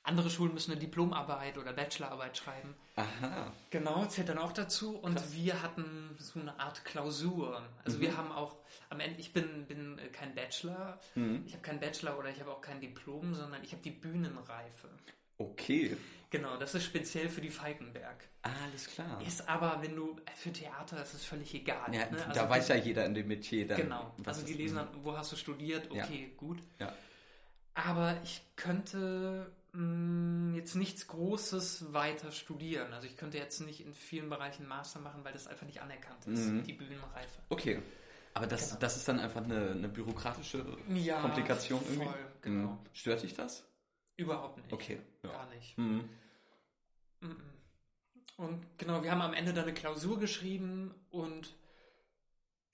[0.04, 2.76] andere Schulen müssen eine Diplomarbeit oder Bachelorarbeit schreiben.
[2.96, 3.52] Aha.
[3.70, 4.98] Genau, zählt dann auch dazu.
[4.98, 5.34] Und Krass.
[5.34, 7.62] wir hatten so eine Art Klausur.
[7.86, 8.02] Also Mhm.
[8.02, 8.58] wir haben auch
[8.90, 11.44] am Ende, ich bin, bin äh, kein Bachelor, Mhm.
[11.48, 14.90] ich habe keinen Bachelor oder ich habe auch kein Diplom, sondern ich habe die Bühnenreife.
[15.38, 15.98] Okay.
[16.30, 18.28] Genau, das ist speziell für die Falkenberg.
[18.42, 19.22] Alles klar.
[19.26, 21.94] Ist aber, wenn du, für Theater ist es völlig egal.
[21.94, 22.18] Ja, ne?
[22.18, 23.78] da Also weiß die- ja jeder in dem Metier dann.
[23.78, 25.92] Genau, also die es- lesen dann, wo hast du studiert?
[25.94, 26.04] Ja.
[26.04, 26.62] Okay, gut.
[26.80, 26.92] Ja.
[27.76, 32.94] Aber ich könnte mh, jetzt nichts Großes weiter studieren.
[32.94, 36.26] Also ich könnte jetzt nicht in vielen Bereichen Master machen, weil das einfach nicht anerkannt
[36.28, 36.64] ist, Mhm.
[36.64, 37.42] die Bühnenreife.
[37.50, 37.82] Okay.
[38.36, 38.80] Aber das, Genau.
[38.80, 42.06] das ist dann einfach eine, eine bürokratische Ja, Komplikation irgendwie.
[42.06, 42.68] voll, genau.
[42.72, 42.80] Mhm.
[42.94, 43.64] Stört dich das?
[44.16, 44.72] Überhaupt nicht.
[44.74, 45.00] Okay.
[45.24, 45.32] Ja.
[45.32, 45.78] Gar nicht.
[45.78, 46.10] Mhm.
[47.22, 47.36] Mhm.
[48.38, 51.56] Und genau, wir haben am Ende dann eine Klausur geschrieben und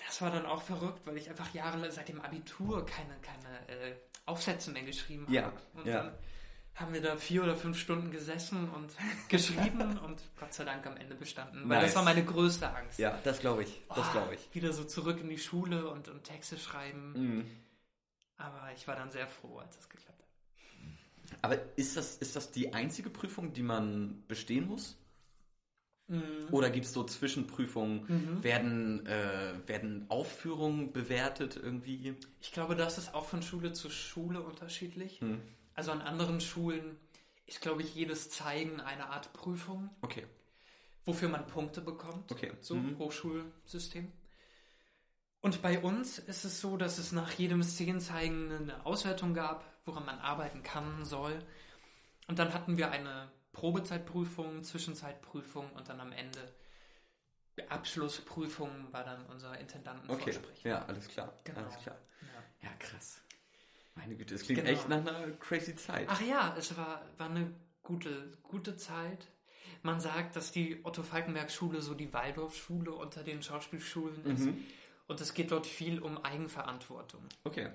[0.06, 3.96] das war dann auch verrückt, weil ich einfach jahrelang seit dem Abitur keine, keine äh,
[4.26, 5.34] Aufsätze mehr geschrieben habe.
[5.36, 6.04] Ja, Und ja.
[6.04, 6.14] dann
[6.80, 8.92] haben wir da vier oder fünf Stunden gesessen und
[9.30, 11.62] geschrieben und Gott sei Dank am Ende bestanden.
[11.68, 11.88] Weil Nice.
[11.88, 13.00] das war meine größte Angst.
[13.00, 13.82] Ja, das glaube ich.
[13.90, 14.50] Das Oh, glaube ich.
[14.56, 17.14] Wieder so zurück in die Schule und, und Texte schreiben.
[17.14, 17.46] Mhm.
[18.38, 21.40] Aber ich war dann sehr froh, als es geklappt hat.
[21.42, 24.98] Aber ist das, ist das die einzige Prüfung, die man bestehen muss?
[26.08, 26.48] Mhm.
[26.52, 28.06] Oder gibt es so Zwischenprüfungen?
[28.08, 28.44] Mhm.
[28.44, 32.16] Werden, äh, werden Aufführungen bewertet irgendwie?
[32.42, 35.20] Ich glaube, das ist auch von Schule zu Schule unterschiedlich.
[35.22, 35.42] Hm.
[35.80, 36.98] Also an anderen Schulen
[37.46, 40.28] ist, glaube ich, jedes Zeigen eine Art Prüfung, Okay.
[41.06, 42.30] wofür man Punkte bekommt.
[42.34, 42.52] Okay.
[42.60, 42.98] So, Mhm.
[43.00, 44.12] Hochschulsystem.
[45.40, 50.06] Und bei uns ist es so, dass es nach jedem Szenenzeigen eine Auswertung gab, woran
[50.06, 51.40] man arbeiten kann, soll.
[52.28, 56.54] Und dann hatten wir eine Probezeitprüfung, Zwischenzeitprüfung und dann am Ende
[57.70, 59.62] Abschlussprüfung war dann unser Okay.
[59.62, 60.68] Intendantenvorsprecher.
[60.70, 61.34] Ja, alles klar.
[61.46, 61.60] Genau.
[61.62, 61.96] Alles klar.
[62.62, 62.70] Ja.
[62.70, 63.22] Ja, krass.
[64.00, 64.72] Meine Güte, es klingt Genau.
[64.72, 66.08] echt nach einer crazy Zeit.
[66.10, 69.28] Ach ja, es war, war eine gute, gute Zeit.
[69.84, 74.46] Man sagt, dass die Otto-Falkenberg-Schule so die Waldorf-Schule unter den Schauspielschulen ist.
[74.46, 74.64] Mhm.
[75.08, 77.24] Und es geht dort viel um Eigenverantwortung.
[77.44, 77.70] Okay.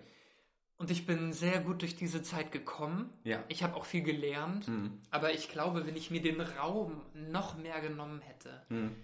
[0.76, 3.12] Und ich bin sehr gut durch diese Zeit gekommen.
[3.24, 3.42] Ja.
[3.48, 4.68] Ich habe auch viel gelernt.
[4.68, 5.00] Mhm.
[5.10, 8.94] Aber ich glaube, wenn ich mir den Raum noch mehr genommen hätte, Mhm.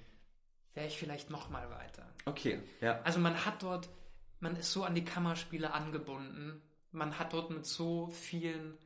[0.75, 2.07] wäre ich vielleicht noch mal weiter.
[2.27, 2.61] Okay.
[2.81, 3.01] Ja.
[3.03, 3.89] Also man hat dort,
[4.41, 6.61] man ist so an die Kammerspiele angebunden.
[6.93, 8.77] Man hat dort mit so vielen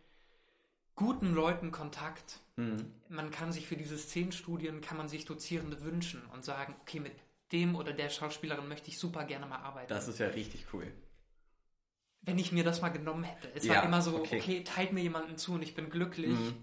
[0.94, 2.40] guten Leuten Kontakt.
[2.56, 2.92] Mhm.
[3.08, 7.12] Man kann sich für diese Szenenstudien, kann man sich Dozierende wünschen und sagen, okay, mit
[7.52, 9.88] dem oder der Schauspielerin möchte ich super gerne mal arbeiten.
[9.88, 10.92] Das ist ja richtig cool.
[12.22, 13.50] Wenn ich mir das mal genommen hätte.
[13.54, 14.40] Es Ja, war immer so, okay.
[14.40, 14.64] okay.
[14.64, 16.30] teilt mir jemanden zu und ich bin glücklich.
[16.30, 16.56] Mhm.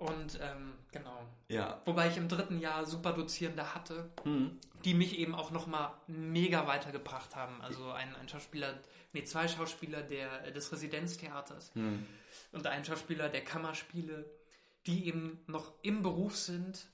[0.00, 1.26] Und ähm, genau.
[1.48, 1.82] Ja.
[1.84, 4.58] Wobei ich im dritten Jahr super Dozierende hatte, Mhm.
[4.84, 7.60] die mich eben auch nochmal mega weitergebracht haben.
[7.60, 8.78] Also ein, ein Schauspieler,
[9.12, 12.06] nee, zwei Schauspieler der, des Residenztheaters Mhm.
[12.52, 14.24] und ein Schauspieler der Kammerspiele,
[14.86, 16.86] die eben noch im Beruf sind,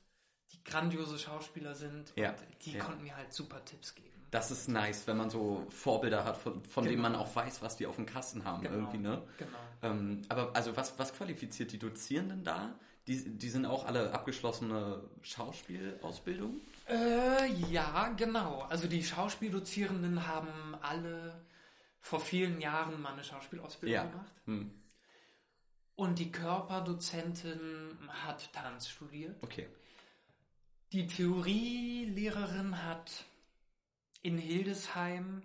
[0.53, 2.85] die grandiose Schauspieler sind Ja, und die ja.
[2.85, 4.11] konnten mir halt super Tipps geben.
[4.33, 7.11] Das ist nice, wenn man so Vorbilder hat, von, von denen Genau.
[7.11, 8.75] man auch weiß, was die auf dem Kasten haben Genau.
[8.75, 9.23] irgendwie, ne?
[9.39, 9.59] Genau.
[9.83, 12.75] Ähm, aber also was, was qualifiziert die Dozierenden da?
[13.07, 16.61] Die, die sind auch alle abgeschlossene Schauspielausbildung?
[16.89, 18.63] Äh, ja, genau.
[18.63, 21.45] Also die Schauspieldozierenden haben alle
[22.01, 24.05] vor vielen Jahren mal eine Schauspielausbildung Ja.
[24.05, 24.33] gemacht.
[24.47, 24.71] Hm.
[25.95, 29.43] Und die Körperdozentin hat Tanz studiert.
[29.43, 29.69] Okay.
[30.93, 33.25] Die Theorielehrerin hat
[34.23, 35.43] in Hildesheim,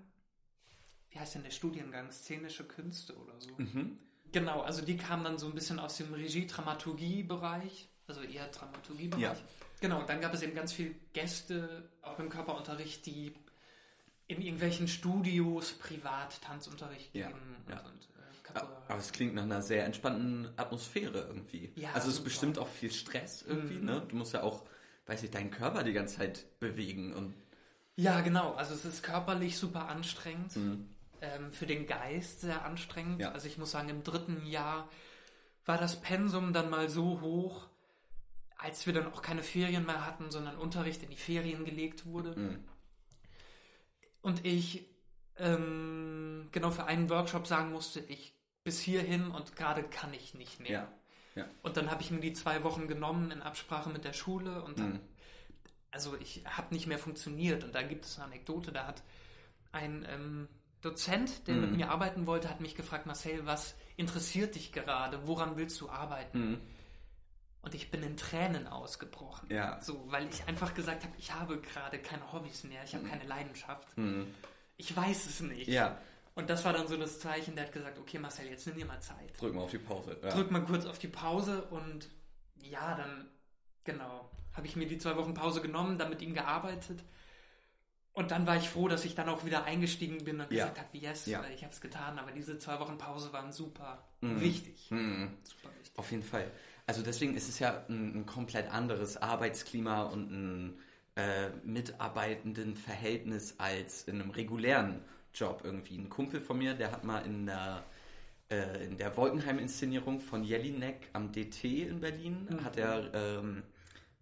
[1.10, 2.12] wie heißt denn der Studiengang?
[2.12, 3.52] Szenische Künste oder so.
[3.58, 3.98] Mhm.
[4.32, 9.22] Genau, also die kam dann so ein bisschen aus dem Regie-Dramaturgie-Bereich, also eher Dramaturgie-Bereich.
[9.22, 9.36] Ja.
[9.80, 13.34] Genau, dann gab es eben ganz viele Gäste, auch im Körperunterricht, die
[14.28, 17.80] in irgendwelchen Studios privat Tanzunterricht Ja, geben und, ja.
[17.82, 18.82] und äh, Ja, Capoeira.
[18.88, 21.72] Aber es klingt nach einer sehr entspannten Atmosphäre irgendwie.
[21.76, 23.86] Ja, also es ist bestimmt auch viel Stress irgendwie, Mhm.
[23.86, 24.02] ne?
[24.08, 24.64] Du musst ja auch,
[25.08, 27.34] weiß ich, deinen Körper die ganze Zeit bewegen und
[27.98, 30.56] Ja, genau, also es ist körperlich super anstrengend.
[30.56, 30.88] Mhm.
[31.22, 33.22] Ähm, für den Geist sehr anstrengend.
[33.22, 33.32] Ja.
[33.32, 34.90] Also ich muss sagen, im dritten Jahr
[35.66, 37.68] war das Pensum dann mal so hoch.
[38.58, 42.36] als wir dann auch keine Ferien mehr hatten, sondern Unterricht in die Ferien gelegt wurde.
[42.40, 42.64] Mhm.
[44.22, 44.86] Und ich
[45.38, 50.60] ähm, genau für einen Workshop sagen musste, ich bis hierhin und gerade kann ich nicht
[50.60, 50.72] mehr.
[50.72, 50.92] Ja.
[51.34, 51.46] Ja.
[51.64, 54.78] Und dann habe ich mir die zwei Wochen genommen in Absprache mit der Schule und
[54.78, 55.00] dann, Mhm.
[55.90, 57.64] also ich habe nicht mehr funktioniert.
[57.64, 59.02] Und da gibt es eine Anekdote, da hat
[59.72, 60.48] ein ähm,
[60.82, 61.78] Dozent, der mit Mhm.
[61.78, 65.28] mir arbeiten wollte, hat mich gefragt, Marcel, was interessiert dich gerade?
[65.28, 66.40] Woran willst du arbeiten?
[66.52, 66.62] Mhm.
[67.62, 69.48] Und ich bin in Tränen ausgebrochen.
[69.52, 69.80] Ja.
[69.82, 73.24] So, weil ich einfach gesagt habe, ich habe gerade keine Hobbys mehr, ich habe keine
[73.26, 73.96] Leidenschaft.
[73.98, 74.34] Mhm.
[74.78, 75.68] Ich weiß es nicht.
[75.68, 76.00] Ja.
[76.34, 78.86] Und das war dann so das Zeichen, der hat gesagt, okay Marcel, jetzt nimm dir
[78.86, 79.40] mal Zeit.
[79.40, 80.18] Drück mal auf die Pause.
[80.24, 80.30] Ja.
[80.30, 82.10] Drück mal kurz auf die Pause und
[82.64, 83.28] ja, dann,
[83.84, 87.04] genau, habe ich mir die zwei Wochen Pause genommen, dann mit ihm gearbeitet.
[88.14, 90.66] Und dann war ich froh, dass ich dann auch wieder eingestiegen bin und Ja.
[90.66, 91.44] gesagt habe, yes, Ja.
[91.54, 92.20] ich habe es getan.
[92.20, 94.42] Aber diese zwei Wochen Pause waren super Mhm.
[94.42, 94.88] wichtig.
[94.92, 95.30] Mhm.
[95.44, 95.98] Super wichtig.
[95.98, 96.52] Auf jeden Fall.
[96.88, 100.80] Also deswegen ist es ja ein, ein komplett anderes Arbeitsklima und ein
[101.16, 105.02] äh, mitarbeitenden Verhältnis als in einem regulären
[105.34, 105.98] Job irgendwie.
[105.98, 107.84] Ein Kumpel von mir, der hat mal in der
[108.50, 112.64] äh, in der Wolkenheim-Inszenierung von Jelinek am DT in Berlin Mhm.
[112.66, 113.64] hat er ähm,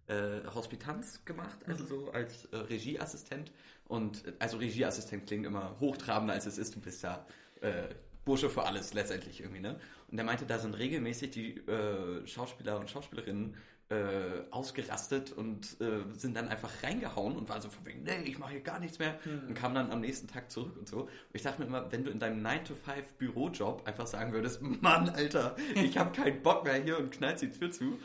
[0.06, 1.88] äh, Hospitanz gemacht, also Mhm.
[1.88, 3.50] so als äh, Regieassistent.
[3.90, 6.74] Und also Regieassistent klingt immer hochtrabender als es ist.
[6.76, 7.26] Du bist ja
[7.60, 7.88] äh,
[8.24, 9.78] Bursche für alles letztendlich irgendwie, ne?
[10.10, 13.56] Und der meinte, da sind regelmäßig die äh, Schauspieler und Schauspielerinnen
[13.88, 18.38] äh, ausgerastet und äh, sind dann einfach reingehauen und waren so von wegen, nee, ich
[18.38, 19.48] mache hier gar nichts mehr Hm.
[19.48, 21.00] und kamen dann am nächsten Tag zurück und so.
[21.02, 25.08] Und ich dachte mir immer, wenn du in deinem 9-to-5 Bürojob einfach sagen würdest, Mann,
[25.08, 27.98] Alter, ich habe keinen Bock mehr hier und knallst die Tür zu,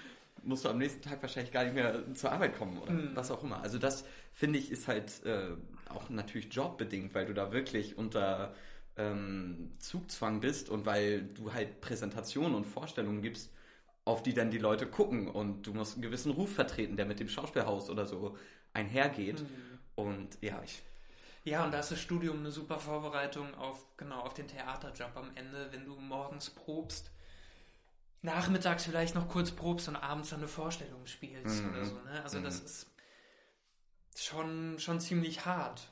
[0.43, 3.11] musst du am nächsten Tag wahrscheinlich gar nicht mehr zur Arbeit kommen oder Hm.
[3.13, 3.61] was auch immer.
[3.61, 5.49] Also das, finde ich, ist halt äh,
[5.89, 8.53] auch natürlich jobbedingt, weil du da wirklich unter
[8.97, 13.51] ähm, Zugzwang bist und weil du halt Präsentationen und Vorstellungen gibst,
[14.05, 17.19] auf die dann die Leute gucken und du musst einen gewissen Ruf vertreten, der mit
[17.19, 18.37] dem Schauspielhaus oder so
[18.73, 19.41] einhergeht.
[19.41, 19.79] Mhm.
[19.95, 20.83] Und ja, ich.
[21.43, 25.31] Ja, und da ist das Studium eine super Vorbereitung auf, genau, auf den Theaterjob am
[25.35, 27.11] Ende, wenn du morgens probst,
[28.21, 31.69] nachmittags vielleicht noch kurz probst und abends dann eine Vorstellung spielst Mhm.
[31.69, 32.23] oder so, ne?
[32.23, 32.65] Also das Mhm.
[32.65, 32.87] ist
[34.15, 35.89] schon, schon ziemlich hart.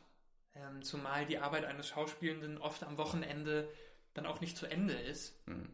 [0.55, 3.67] Ähm, zumal die Arbeit eines Schauspielenden oft am Wochenende
[4.13, 5.69] dann auch nicht zu Ende ist, hm,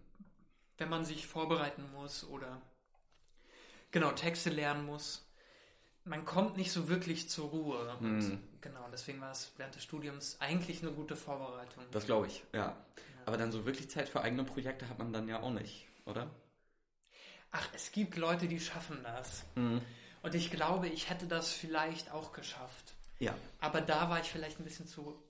[0.78, 2.62] wenn man sich vorbereiten muss oder
[3.92, 5.26] genau Texte lernen muss.
[6.06, 7.98] Man kommt nicht so wirklich zur Ruhe.
[8.00, 8.40] Und Mhm.
[8.62, 11.84] genau, deswegen war es während des Studiums eigentlich eine gute Vorbereitung.
[11.92, 12.60] Das glaube ich, ja.
[12.60, 12.78] Ja.
[13.26, 16.30] Aber dann so wirklich Zeit für eigene Projekte hat man dann ja auch nicht, oder?
[17.52, 19.44] Ach, es gibt Leute, die schaffen das.
[19.56, 19.82] Mhm.
[20.22, 22.94] Und ich glaube, ich hätte das vielleicht auch geschafft.
[23.20, 23.36] Ja.
[23.60, 25.22] Aber da war ich vielleicht ein bisschen zu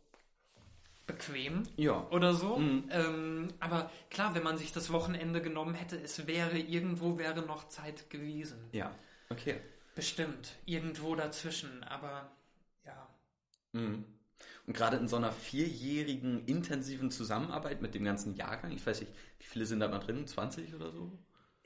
[1.08, 2.08] bequem Ja.
[2.12, 2.58] oder so.
[2.58, 2.88] Mhm.
[2.92, 7.68] Ähm, aber klar, wenn man sich das Wochenende genommen hätte, es wäre irgendwo wäre noch
[7.70, 8.70] Zeit gewesen.
[8.72, 8.94] Ja.
[9.30, 9.60] Okay.
[9.96, 10.54] Bestimmt.
[10.66, 11.84] Irgendwo dazwischen.
[11.84, 12.32] Aber
[12.86, 13.08] ja.
[13.74, 14.06] Mhm.
[14.68, 19.12] Und gerade in so einer vierjährigen intensiven Zusammenarbeit mit dem ganzen Jahrgang, ich weiß nicht,
[19.40, 20.28] wie viele sind da mal drin?
[20.28, 21.12] 20 oder so?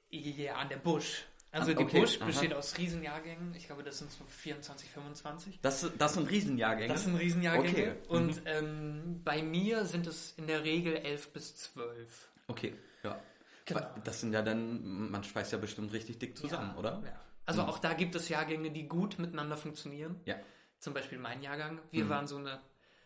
[0.09, 1.25] Ja, an der Busch.
[1.54, 2.26] Also Ah, die okay, Busch aha.
[2.26, 3.54] besteht aus Riesenjahrgängen.
[3.56, 5.60] Ich glaube, das sind so 24, 25.
[5.62, 6.92] Das, das sind Riesenjahrgänge.
[6.92, 7.70] Das sind Riesenjahrgänge.
[7.70, 7.92] Okay.
[8.10, 8.16] Mhm.
[8.16, 12.32] Und ähm, bei mir sind es in der Regel 11 bis 12.
[12.48, 13.20] Okay, ja.
[13.66, 13.82] Genau.
[14.04, 17.02] Das sind ja dann, man schweißt ja bestimmt richtig dick zusammen, ja, oder?
[17.06, 17.22] Ja.
[17.46, 17.70] Also Mhm.
[17.70, 20.20] auch da gibt es Jahrgänge, die gut miteinander funktionieren.
[20.26, 20.36] Ja.
[20.80, 21.80] Zum Beispiel mein Jahrgang.
[21.92, 22.10] Wir Mhm.
[22.10, 22.60] waren so eine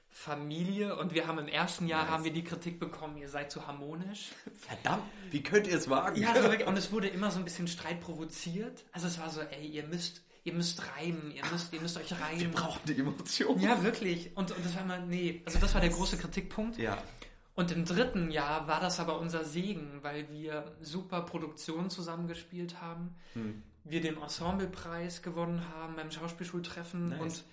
[0.10, 2.12] Familie und wir haben im ersten Jahr Nice.
[2.12, 4.32] haben wir die Kritik bekommen, ihr seid zu harmonisch.
[4.56, 6.20] Verdammt, wie könnt ihr es wagen?
[6.22, 8.84] Ja, also wirklich, und es wurde immer so ein bisschen Streit provoziert.
[8.92, 12.10] Also es war so, ey, ihr müsst, ihr müsst reimen, ihr müsst, ihr müsst euch
[12.10, 12.52] Wir reimen.
[12.52, 13.60] brauchen die Emotion.
[13.60, 14.32] Ja, wirklich.
[14.36, 16.78] Und, und das war immer, nee, also das war der große Kritikpunkt.
[16.80, 16.98] Ja.
[17.54, 23.16] Und im dritten Jahr war das aber unser Segen, weil wir super Produktionen zusammengespielt haben,
[23.34, 23.62] Hm.
[23.84, 27.20] wir den Ensemblepreis gewonnen haben beim Schauspielschultreffen Nice.
[27.22, 27.44] und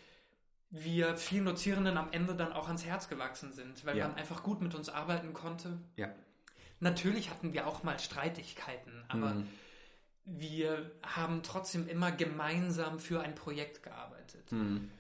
[0.77, 4.09] wir vielen Dozierenden am Ende dann auch ans Herz gewachsen sind, weil Ja.
[4.09, 5.79] man einfach gut mit uns arbeiten konnte.
[5.97, 6.13] Ja.
[6.81, 9.49] Natürlich hatten wir auch mal Streitigkeiten, aber Hm.
[10.25, 14.51] wir haben trotzdem immer gemeinsam für ein Projekt gearbeitet.
[14.51, 14.91] Hm.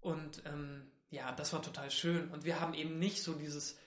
[0.00, 2.28] Und ähm, ja, das war total schön.
[2.30, 3.78] Und wir haben eben nicht so dieses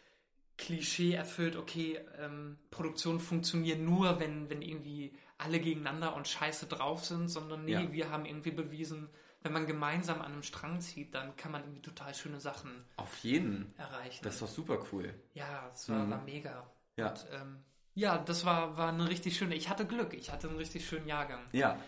[0.57, 7.03] Klischee erfüllt, okay, ähm, Produktionen funktionieren nur, wenn, wenn irgendwie alle gegeneinander und scheiße drauf
[7.05, 7.91] sind, sondern nee, Ja.
[7.91, 9.09] wir haben irgendwie bewiesen,
[9.47, 13.17] wenn man gemeinsam an einem Strang zieht, dann kann man irgendwie total schöne Sachen Auf
[13.19, 13.73] jeden.
[13.77, 14.19] erreichen.
[14.23, 15.13] Das ist doch super cool.
[15.33, 16.11] ja, es war, Mhm.
[16.11, 16.69] war mega.
[16.97, 17.09] Ja.
[17.11, 17.57] Und, ähm,
[17.95, 21.07] ja, das war, war eine richtig schöne, ich hatte Glück, ich hatte einen richtig schönen
[21.07, 21.45] Jahrgang.
[21.53, 21.79] Ja.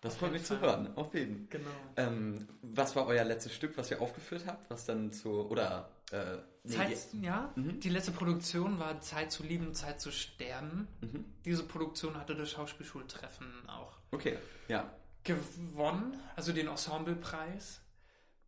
[0.00, 0.96] Das Auf freut mich zu hören.
[0.96, 1.48] Auf jeden.
[1.50, 1.70] Genau.
[1.96, 4.68] Ähm, was war euer letztes Stück, was ihr aufgeführt habt?
[4.70, 7.78] Was dann zu, oder, äh, nee, Zeit, ja, Mhm.
[7.78, 10.88] die letzte Produktion war Zeit zu lieben, Zeit zu sterben.
[11.02, 11.24] die- mhm.
[11.44, 14.90] Diese Produktion hatte das Schauspielschultreffen auch Okay, ja.
[15.24, 17.80] Gewonnen, also den Ensemblepreis.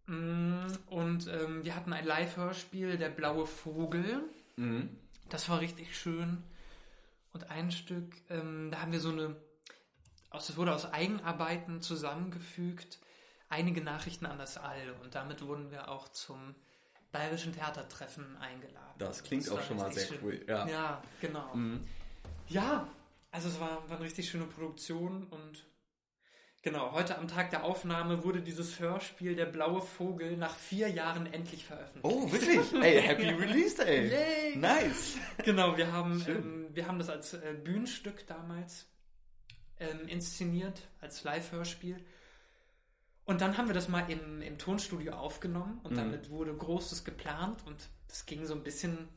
[0.06, 4.22] Mm, Und ähm, wir hatten ein Live-Hörspiel, Der blaue Vogel.
[4.56, 4.90] Mhm.
[5.28, 6.42] Das war richtig schön.
[7.32, 9.36] Und ein Stück, ähm, da haben wir so eine,
[10.30, 12.98] aus, das wurde aus Eigenarbeiten zusammengefügt,
[13.48, 14.94] einige Nachrichten an das All.
[15.02, 16.54] Und damit wurden wir auch zum
[17.10, 18.94] Bayerischen Theatertreffen eingeladen.
[18.98, 20.18] Das klingt auch war schon mal sehr schön.
[20.22, 20.44] cool.
[20.46, 20.66] Ja.
[20.68, 21.54] Ja, genau.
[21.54, 21.86] Mhm.
[22.48, 22.86] Ja,
[23.30, 25.64] also es war, war eine richtig schöne Produktion und
[26.64, 31.32] genau, heute am Tag der Aufnahme wurde dieses Hörspiel Der blaue Vogel nach vier Jahren
[31.32, 32.04] endlich veröffentlicht.
[32.04, 32.72] Oh, wirklich?
[32.82, 34.08] Ey, happy release, ey.
[34.08, 34.56] Yay.
[34.56, 35.16] Nice.
[35.44, 38.86] Genau, wir haben, ähm, wir haben das als äh, Bühnenstück damals
[39.78, 42.04] ähm, inszeniert, als Live-Hörspiel.
[43.26, 45.96] Und dann haben wir das mal im, im Tonstudio aufgenommen und Mhm.
[45.96, 49.08] damit wurde Großes geplant und das ging so ein bisschen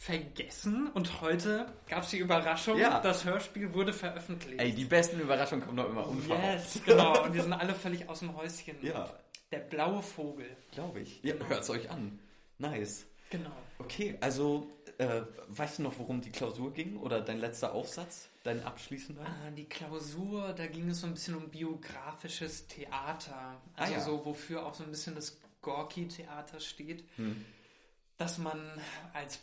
[0.00, 0.88] vergessen.
[0.94, 3.00] Und heute gab es die Überraschung, Ja.
[3.00, 4.58] das Hörspiel wurde veröffentlicht.
[4.58, 6.42] Ey, die besten Überraschungen kommen doch immer unverhofft.
[6.74, 7.22] yes, genau.
[7.24, 8.76] Und wir sind alle völlig aus dem Häuschen.
[8.80, 9.12] Ja,
[9.52, 10.56] Der blaue Vogel.
[10.72, 11.22] glaube ich.
[11.22, 11.46] Ja, Genau.
[11.50, 12.18] hört's euch an.
[12.56, 13.04] Nice.
[13.28, 13.52] Genau.
[13.78, 16.96] Okay, also, äh, weißt du noch, worum die Klausur ging?
[16.96, 18.30] Oder dein letzter Aufsatz?
[18.42, 19.22] Dein abschließender?
[19.22, 23.34] Ah, Die Klausur, da ging es so ein bisschen um biografisches Theater.
[23.36, 24.00] Ah, Also ja.
[24.00, 27.04] so, wofür auch so ein bisschen das Gorki-Theater steht.
[27.16, 27.44] Hm.
[28.16, 28.58] Dass man
[29.12, 29.40] als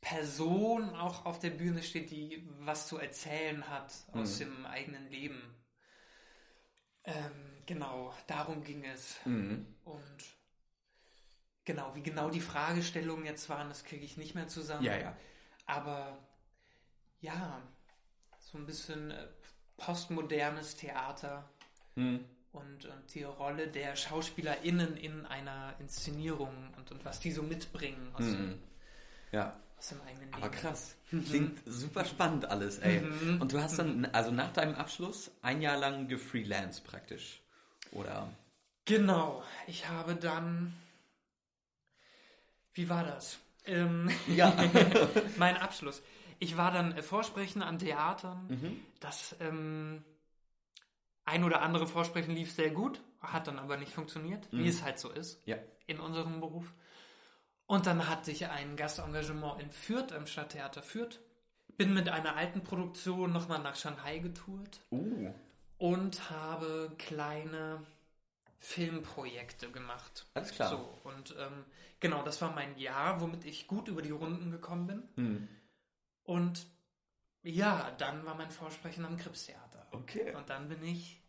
[0.00, 4.44] Person auch auf der Bühne steht, die was zu erzählen hat aus Mhm.
[4.44, 5.54] dem eigenen Leben.
[7.04, 9.16] Ähm, genau, darum ging es.
[9.24, 9.66] Mhm.
[9.84, 10.24] Und
[11.64, 14.84] genau, wie genau die Fragestellungen jetzt waren, das kriege ich nicht mehr zusammen.
[14.84, 15.16] Ja, ja.
[15.66, 16.18] Aber
[17.20, 17.62] ja,
[18.38, 19.28] so ein bisschen äh,
[19.76, 21.48] postmodernes Theater
[21.94, 22.24] Hm.
[22.52, 28.12] und, und die Rolle der SchauspielerInnen in einer Inszenierung und, und was die so mitbringen
[28.18, 28.58] Mhm.
[29.32, 30.34] Ja, aus dem eigenen Leben.
[30.34, 30.94] aber krass.
[31.08, 33.00] Klingt super spannend alles, ey.
[33.00, 33.40] Mhm.
[33.40, 37.40] Und du hast dann, also nach deinem Abschluss, ein Jahr lang gefreelanced praktisch.
[37.92, 38.30] Oder?
[38.84, 40.74] Genau, ich habe dann.
[42.74, 43.38] Wie war das?
[43.64, 44.52] Ähm, Ja.
[45.38, 46.02] mein Abschluss.
[46.38, 48.46] Ich war dann äh, Vorsprechen an Theatern.
[48.48, 48.80] Mhm.
[49.00, 50.04] Das ähm,
[51.24, 54.68] ein oder andere Vorsprechen lief sehr gut, hat dann aber nicht funktioniert, wie Mhm.
[54.68, 55.56] es halt so ist Ja.
[55.86, 56.72] in unserem Beruf.
[57.70, 61.20] Und dann hatte ich ein Gastengagement in Fürth, im Stadttheater Fürth.
[61.76, 65.32] Bin mit einer alten Produktion nochmal nach Shanghai getourt Uh,
[65.78, 67.80] und habe kleine
[68.58, 70.26] Filmprojekte gemacht.
[70.34, 70.68] alles klar.
[70.70, 71.64] So, und ähm,
[72.00, 75.02] genau, das war mein Jahr, womit ich gut über die Runden gekommen bin.
[75.14, 75.48] Hm.
[76.24, 76.66] Und
[77.44, 79.86] ja, dann war mein Vorsprechen am Krebstheater.
[79.92, 80.34] Okay.
[80.34, 81.22] Und dann bin ich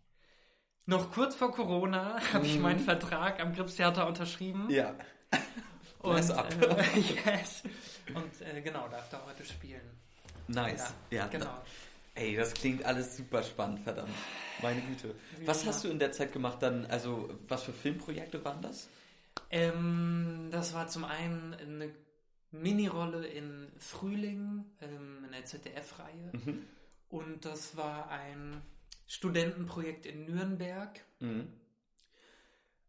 [0.88, 2.64] noch kurz vor Corona habe ich Mhm.
[2.64, 4.70] meinen Vertrag am Krebstheater unterschrieben.
[4.72, 4.96] Ja.
[6.02, 6.54] Und, ab.
[6.62, 7.64] Äh, yes.
[8.14, 9.82] Und äh, genau, darf da heute spielen.
[10.48, 10.94] Nice.
[11.10, 11.46] Ja, genau.
[11.46, 11.64] da-
[12.16, 14.12] ey, das klingt alles super spannend, verdammt.
[14.62, 15.16] Meine Güte.
[15.46, 16.86] Was hast du in der Zeit gemacht dann?
[16.88, 18.88] Also, was für Filmprojekte waren das?
[19.50, 21.90] Ähm, das war zum einen eine
[22.52, 26.32] Minirolle in Frühling, ähm, in der ZDF-Reihe.
[26.34, 26.66] Mhm.
[27.10, 28.62] Und das war ein
[29.08, 31.00] Studentenprojekt in Nürnberg.
[31.20, 31.48] Mhm.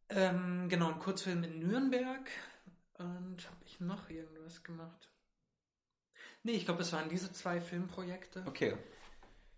[0.08, 2.28] Ähm, genau, ein Kurzfilm in Nürnberg.
[3.02, 5.10] Und habe ich noch irgendwas gemacht?
[6.44, 8.44] Nee, ich glaube, es waren diese zwei Filmprojekte.
[8.46, 8.76] Okay,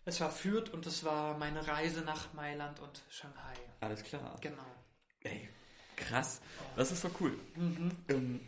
[0.07, 3.55] Es war Fürth und es war meine Reise nach Mailand und Shanghai.
[3.81, 4.37] alles klar.
[4.41, 4.65] Genau.
[5.21, 5.49] Ey,
[5.97, 6.41] krass.
[6.77, 7.39] Das ist doch cool.
[7.57, 7.91] Mhm.
[8.09, 8.41] Ähm,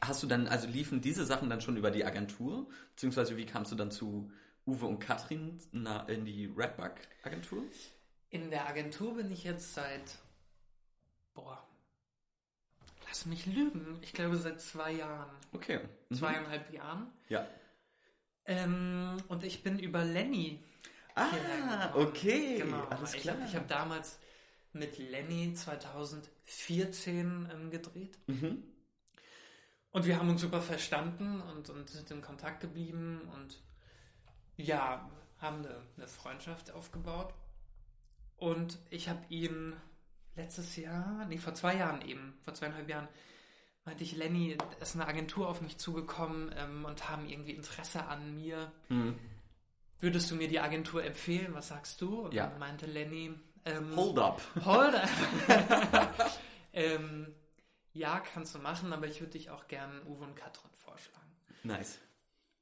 [0.00, 2.66] hast du dann, also liefen diese Sachen dann schon über die Agentur?
[2.94, 4.30] Beziehungsweise wie kamst du dann zu
[4.66, 7.62] Uwe und Katrin na, in die Redbug-Agentur?
[8.30, 10.18] In der Agentur bin ich jetzt seit,
[11.34, 11.62] boah,
[13.10, 15.80] lass mich lügen, ich glaube seit zwei Jahren, Okay.
[16.08, 16.14] Mhm.
[16.14, 17.12] zweieinhalb Jahren.
[17.28, 17.46] Ja.
[18.46, 20.62] Ähm, und ich bin über Lenny
[21.16, 22.58] Ah, okay.
[22.58, 22.84] Genau.
[22.84, 23.36] Alles ich klar.
[23.38, 24.18] habe hab damals
[24.72, 28.16] mit Lenny 2014 ähm, gedreht.
[28.26, 28.62] Mhm.
[29.90, 33.60] Und wir haben uns super verstanden und, und sind in Kontakt geblieben und
[34.56, 37.34] ja, haben eine, eine Freundschaft aufgebaut.
[38.36, 39.74] Und ich habe ihn
[40.36, 43.08] letztes Jahr, nee, vor zwei Jahren eben, vor zweieinhalb Jahren,
[43.84, 48.04] meinte ich, Lenny, da ist eine Agentur auf mich zugekommen ähm, und haben irgendwie Interesse
[48.06, 48.70] an mir.
[48.88, 49.18] Mhm.
[50.00, 51.52] Würdest du mir die Agentur empfehlen?
[51.54, 52.20] Was sagst du?
[52.22, 52.46] Und Ja.
[52.46, 53.34] dann meinte Lenny,
[53.66, 54.40] ähm, Hold up.
[54.64, 56.40] Hold up.
[56.72, 57.34] ähm,
[57.92, 61.26] ja, kannst du machen, aber ich würde dich auch gern Uwe und Katrin vorschlagen.
[61.64, 61.98] Nice.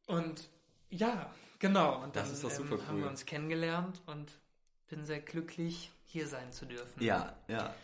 [0.06, 0.48] Und
[0.90, 1.96] ja, genau.
[2.02, 3.02] Und dann Das ist doch super ähm, haben cool.
[3.04, 4.32] wir uns kennengelernt und
[4.88, 7.02] bin sehr glücklich, hier sein zu dürfen.
[7.02, 7.74] Ja, ja.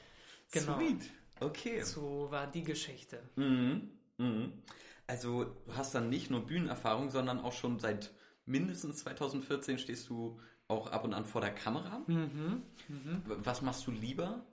[0.50, 0.76] Genau.
[0.78, 1.10] Sweet.
[1.40, 1.82] Okay.
[1.82, 3.22] So war die Geschichte.
[3.36, 3.90] Mhm.
[4.16, 4.62] Mhm.
[5.06, 8.12] Also du hast dann nicht nur Bühnenerfahrung, sondern auch schon seit
[8.46, 12.02] mindestens 2014 stehst du auch ab und an vor der Kamera.
[12.06, 12.62] Mhm.
[12.88, 14.46] W- Was machst du lieber?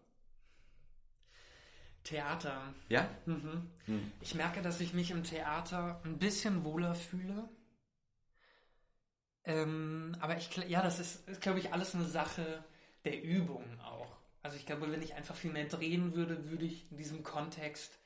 [2.04, 2.74] Theater.
[2.90, 3.08] Ja?
[3.26, 3.70] Mhm.
[3.86, 4.12] Hm.
[4.20, 7.48] Ich merke, dass ich mich im Theater ein bisschen wohler fühle.
[9.44, 12.64] Ähm, aber ich, ja, das ist, ist glaube ich, alles eine Sache
[13.06, 14.18] der Übung auch.
[14.44, 18.00] Also ich glaube, wenn ich einfach viel mehr drehen würde, würde ich in diesem Kontext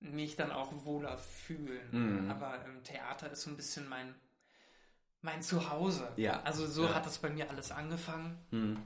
[0.00, 2.24] mich dann auch wohler fühlen.
[2.24, 2.30] Mhm.
[2.30, 4.14] Aber im Theater ist so ein bisschen mein,
[5.22, 6.12] mein Zuhause.
[6.16, 6.42] Ja.
[6.42, 6.94] Also so Ja.
[6.94, 8.38] hat das bei mir alles angefangen.
[8.50, 8.82] Hm.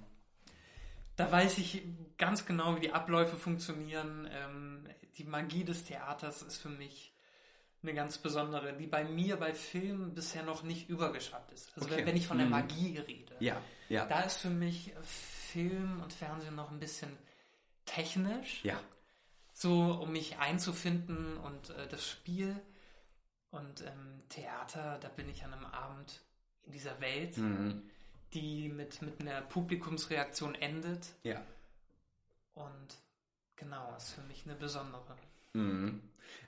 [1.17, 1.83] Da weiß ich
[2.17, 4.29] ganz genau, wie die Abläufe funktionieren.
[4.31, 7.13] Ähm, die Magie des Theaters ist für mich
[7.83, 11.71] eine ganz besondere, die bei mir bei Filmen bisher noch nicht übergeschwappt ist.
[11.77, 11.99] Also Okay.
[11.99, 12.53] wenn- wenn ich von der Mhm.
[12.53, 14.07] Magie rede, Ja, ja.
[14.07, 17.17] da ist für mich Film und Fernsehen noch ein bisschen
[17.85, 18.81] technisch, ja.
[19.53, 22.61] so um mich einzufinden und äh, das Spiel.
[23.51, 26.21] Und ähm, Theater, da bin ich an einem Abend
[26.65, 27.89] in dieser Welt, Mhm.
[28.35, 31.07] die mit, mit einer Publikumsreaktion endet.
[31.23, 31.41] Ja.
[32.55, 32.89] Und
[33.57, 35.17] genau, ist für mich eine besondere.
[35.59, 36.01] Mhm.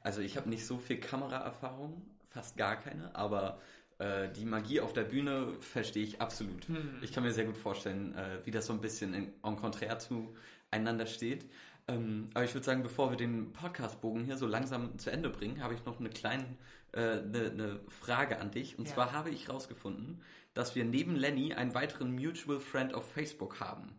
[0.03, 3.61] Also ich habe nicht so viel Kameraerfahrung, fast gar keine, aber
[3.99, 6.67] äh, die Magie auf der Bühne verstehe ich absolut.
[6.69, 6.99] Hm.
[7.03, 9.99] Ich kann mir sehr gut vorstellen, äh, wie das so ein bisschen in, en contraire
[9.99, 11.51] zueinander steht.
[11.89, 15.63] Ähm, aber ich würde sagen, bevor wir den Podcastbogen hier so langsam zu Ende bringen,
[15.63, 16.45] habe ich noch eine kleine
[16.93, 18.79] äh, eine, eine Frage an dich.
[18.79, 18.95] Und Ja.
[18.95, 20.23] zwar habe ich herausgefunden,
[20.55, 23.93] dass wir neben Lenny einen weiteren Mutual Friend auf Facebook haben.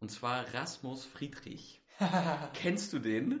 [0.00, 1.80] Und zwar Rasmus Friedrich.
[2.54, 3.40] Kennst du den?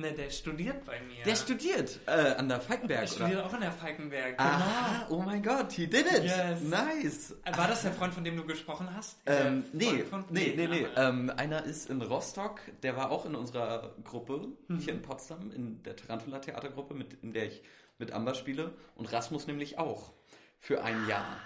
[0.00, 1.22] Ne, der studiert bei mir.
[1.24, 4.34] Der studiert äh, an der Falkenberg, Der studiert auch in der Falkenberg.
[4.40, 6.24] Aha, oh mein Gott, he did it.
[6.24, 6.62] Yes.
[6.62, 7.34] Nice.
[7.44, 7.58] Genau.
[7.58, 9.18] War das der Freund, von dem du gesprochen hast?
[9.26, 10.86] Ähm, nee, von- nee, nee, nee.
[10.96, 14.78] Ähm, einer ist in Rostock, der war auch in unserer Gruppe Mhm.
[14.78, 17.62] hier in Potsdam, in der Tarantula Theatergruppe, mit, in der ich
[17.98, 18.72] mit Amber spiele.
[18.94, 20.12] Und Rasmus nämlich auch.
[20.58, 21.36] Für ein Jahr.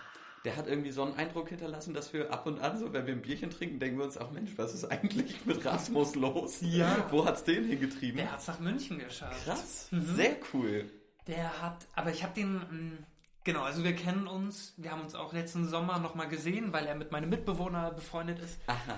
[0.44, 3.14] Der hat irgendwie so einen Eindruck hinterlassen, dass wir ab und an, so wenn wir
[3.14, 6.58] ein Bierchen trinken, denken wir uns, ach Mensch, was ist eigentlich mit Rasmus los?
[6.60, 7.06] Ja.
[7.10, 8.18] Wo hat's den hingetrieben?
[8.18, 9.44] Der hat es nach München geschafft.
[9.44, 10.14] Krass, Mhm.
[10.16, 10.90] sehr cool.
[11.26, 12.98] Der hat, aber ich habe den, mh,
[13.44, 16.94] genau, also wir kennen uns, wir haben uns auch letzten Sommer nochmal gesehen, weil er
[16.94, 18.96] mit meinem Mitbewohner befreundet ist, Aha,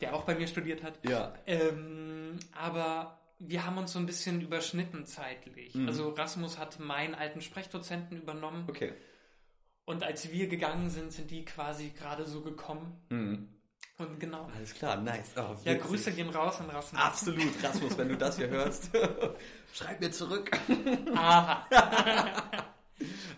[0.00, 0.98] der auch bei mir studiert hat.
[1.08, 1.32] ja.
[1.46, 5.76] Ähm, aber wir haben uns so ein bisschen überschnitten zeitlich.
[5.76, 5.86] Mhm.
[5.86, 8.92] Also Rasmus hat meinen alten Sprechdozenten übernommen Okay.
[9.88, 13.00] Und als wir gegangen sind, sind die quasi gerade so gekommen.
[13.08, 13.48] Mhm.
[13.96, 14.46] Und genau.
[14.54, 15.32] Alles klar, nice.
[15.34, 15.78] Oh, Ja.
[15.78, 17.00] Grüße gehen raus an Rasmus.
[17.00, 18.90] Absolut, Rasmus, wenn du das hier hörst,
[19.72, 20.50] schreib mir zurück.
[21.14, 21.66] Aha.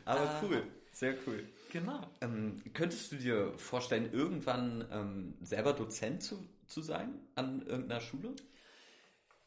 [0.05, 1.49] Aber cool, sehr cool.
[1.71, 2.11] Genau.
[2.21, 8.35] Ähm, könntest du dir vorstellen, irgendwann ähm, selber Dozent zu, zu sein an irgendeiner Schule?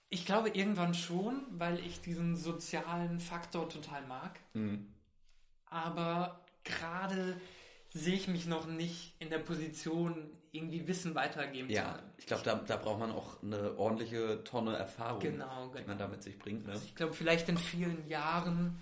[0.08, 4.40] Ich glaube irgendwann schon, weil ich diesen sozialen Faktor total mag.
[4.54, 4.88] Mhm.
[5.66, 7.40] Aber gerade
[7.90, 12.12] sehe ich mich noch nicht in der Position, irgendwie Wissen weitergeben zu Ja, können.
[12.18, 15.88] ich glaube, da, da braucht man auch eine ordentliche Tonne Erfahrung, Genau, die genau.
[15.88, 16.66] man da mit sich bringt.
[16.68, 16.74] Ne?
[16.86, 18.80] Ich glaube, vielleicht in vielen Jahren,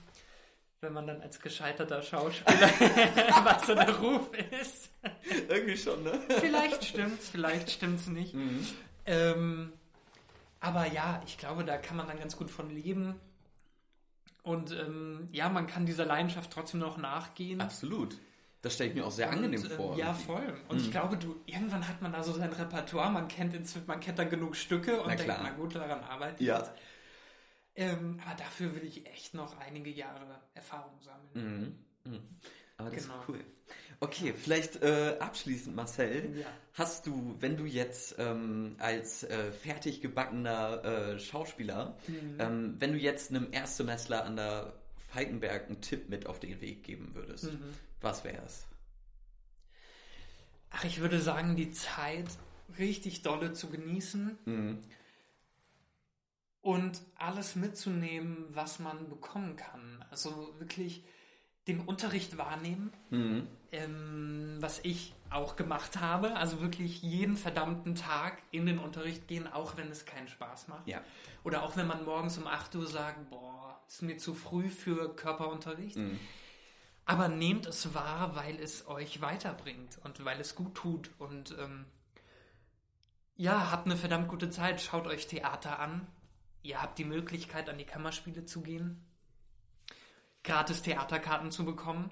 [0.81, 2.69] wenn man dann als gescheiterter Schauspieler,
[3.43, 4.29] was so der Ruf
[4.61, 4.89] ist.
[5.49, 6.19] Irgendwie schon, ne?
[6.39, 8.33] Vielleicht stimmt's, vielleicht stimmt's nicht.
[8.33, 8.65] Mhm.
[9.05, 9.73] Ähm,
[10.59, 13.15] aber ja, ich glaube, da kann man dann ganz gut von leben.
[14.43, 17.61] Und ähm, ja, man kann dieser Leidenschaft trotzdem noch nachgehen.
[17.61, 18.17] Absolut.
[18.63, 19.97] Das stelle ich mir auch sehr angenehm und, ähm, vor.
[19.97, 20.23] Ja, irgendwie.
[20.23, 20.61] voll.
[20.69, 23.99] Und ich glaube, du, irgendwann hat man da so sein Repertoire, man kennt, inzwischen, man
[23.99, 26.59] kennt dann genug Stücke und Na denkt, na gut, daran arbeite ich Ja.
[26.59, 26.71] jetzt.
[27.75, 31.75] Ähm, aber dafür will ich echt noch einige Jahre Erfahrung sammeln.
[32.05, 32.11] Mhm.
[32.11, 32.19] Mhm.
[32.77, 33.19] Aber das Genau.
[33.21, 33.39] ist cool.
[34.03, 36.35] Okay, vielleicht äh, abschließend, Marcel.
[36.39, 36.47] Ja.
[36.73, 42.35] Hast du, wenn du jetzt ähm, als äh, fertig gebackener äh, Schauspieler, Mhm.
[42.39, 44.73] ähm, wenn du jetzt einem Erstsemestler an der
[45.11, 47.73] Falkenberg einen Tipp mit auf den Weg geben würdest, Mhm.
[48.01, 48.65] was wäre es?
[50.71, 52.25] Ach, ich würde sagen, die Zeit
[52.79, 54.79] richtig dolle zu genießen Mhm.
[56.61, 60.03] und alles mitzunehmen, was man bekommen kann.
[60.09, 61.03] Also wirklich
[61.67, 63.47] den Unterricht wahrnehmen, Mhm.
[63.71, 66.35] ähm, was ich auch gemacht habe.
[66.35, 70.87] Also wirklich jeden verdammten Tag in den Unterricht gehen, auch wenn es keinen Spaß macht.
[70.87, 71.01] Ja.
[71.43, 75.15] Oder auch wenn man morgens um 8 Uhr sagt, boah, ist mir zu früh für
[75.15, 75.97] Körperunterricht.
[75.97, 76.19] Mhm.
[77.05, 81.11] Aber nehmt es wahr, weil es euch weiterbringt und weil es gut tut.
[81.19, 81.85] Und ähm,
[83.35, 84.81] ja, habt eine verdammt gute Zeit.
[84.81, 86.07] Schaut euch Theater an.
[86.63, 89.03] Ihr habt die Möglichkeit, an die Kammerspiele zu gehen.
[90.43, 92.11] Gratis Theaterkarten zu bekommen.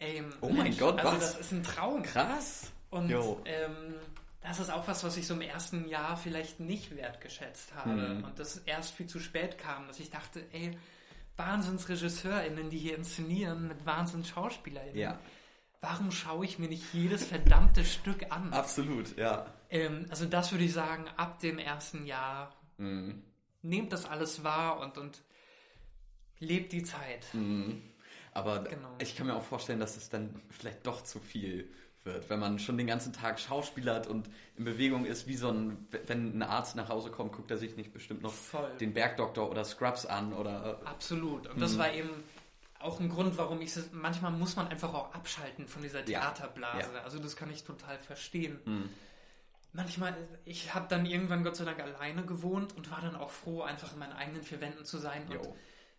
[0.00, 1.32] Ähm, Oh mein Gott, also was?
[1.32, 2.02] das ist ein Traum.
[2.02, 2.70] Krass.
[2.90, 3.94] Und ähm,
[4.40, 7.90] das ist auch was, was ich so im ersten Jahr vielleicht nicht wertgeschätzt habe.
[7.90, 8.24] Mhm.
[8.24, 10.76] Und das erst viel zu spät kam, dass ich dachte, ey,
[11.36, 14.96] WahnsinnsregisseurInnen, die hier inszenieren mit WahnsinnsschauspielerInnen.
[14.98, 15.18] Ja.
[15.80, 18.52] Warum schaue ich mir nicht jedes verdammte Stück an?
[18.52, 19.46] Absolut, ja.
[19.70, 23.22] Ähm, also das würde ich sagen, ab dem ersten Jahr Mhm.
[23.62, 25.20] nehmt das alles wahr und, und
[26.40, 27.26] lebt die Zeit.
[27.32, 27.82] Mhm.
[28.32, 28.94] Aber Genau.
[28.98, 31.68] ich kann mir auch vorstellen, dass es dann vielleicht doch zu viel
[32.04, 35.86] wird, wenn man schon den ganzen Tag schauspielert und in Bewegung ist, wie so ein,
[36.06, 38.70] wenn ein Arzt nach Hause kommt, guckt er sich nicht bestimmt noch Voll.
[38.80, 41.48] den Bergdoktor oder Scrubs an oder Absolut.
[41.48, 41.78] Und das Mhm.
[41.78, 42.10] war eben
[42.78, 43.90] auch ein Grund, warum ich es.
[43.92, 46.20] Manchmal muss man einfach auch abschalten von dieser Ja.
[46.20, 46.92] Theaterblase.
[46.94, 47.02] Ja.
[47.02, 48.60] Also das kann ich total verstehen.
[48.64, 48.88] Mhm.
[49.72, 50.14] Manchmal,
[50.44, 53.92] ich habe dann irgendwann Gott sei Dank alleine gewohnt und war dann auch froh, einfach
[53.92, 55.54] in meinen eigenen vier Wänden zu sein und.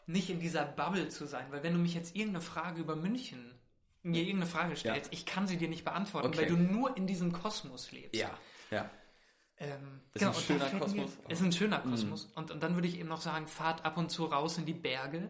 [0.10, 1.46] Nicht in dieser Bubble zu sein.
[1.52, 3.54] Weil wenn du mich jetzt irgendeine Frage über München,
[4.02, 6.40] mir irgendeine Frage stellst, ich kann sie dir nicht beantworten, Okay.
[6.40, 8.16] weil du nur in diesem Kosmos lebst.
[8.20, 8.32] Ja,
[8.72, 8.90] ja.
[9.58, 10.92] Ähm, Ist ein und da schöner Kosmos.
[11.18, 11.24] Mhm.
[11.28, 12.26] Mir, ist ein schöner Kosmos.
[12.36, 14.74] Und, und dann würde ich eben noch sagen, fahrt ab und zu raus in die
[14.74, 15.30] Berge.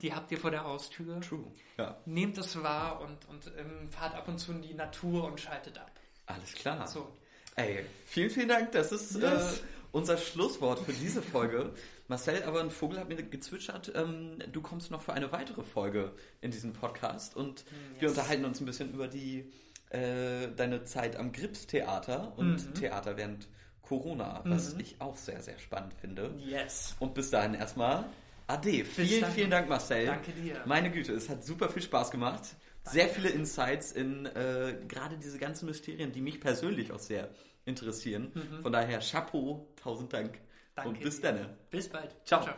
[0.00, 1.20] Die habt ihr vor der Haustür.
[1.20, 1.44] True.
[1.76, 5.38] Ja, Nehmt es wahr und, und ähm, fahrt ab und zu in die Natur und
[5.40, 5.92] schaltet ab.
[6.26, 6.86] alles klar.
[6.86, 7.14] So.
[7.56, 8.72] Ey, vielen, vielen Dank.
[8.72, 9.58] Das ist Yes.
[9.58, 9.62] äh,
[9.92, 11.72] unser Schlusswort für diese Folge.
[12.08, 16.12] Marcel, aber ein Vogel hat mir gezwitschert, ähm, du kommst noch für eine weitere Folge
[16.40, 17.64] in diesem Podcast und
[17.98, 19.52] wir unterhalten uns ein bisschen über die
[19.90, 22.74] äh, deine Zeit am Grips-Theater und Mhm.
[22.74, 23.48] Theater während
[23.82, 26.34] Corona, was ich auch sehr, sehr spannend finde.
[26.38, 26.94] Yes.
[26.98, 28.04] Und bis dahin erstmal
[28.46, 28.84] Ade.
[28.84, 29.32] Vielen, dann.
[29.32, 30.06] vielen Dank, Marcel.
[30.06, 30.62] Danke dir.
[30.66, 32.42] Meine Güte, es hat super viel Spaß gemacht.
[32.84, 37.28] Sehr viele Insights in äh, gerade diese ganzen Mysterien, die mich persönlich auch sehr
[37.68, 38.32] interessieren.
[38.62, 40.38] Von daher Chapeau, tausend Dank
[40.74, 41.56] Danke und bis dann.
[41.70, 42.14] Bis bald.
[42.24, 42.42] Ciao.
[42.42, 42.54] ciao.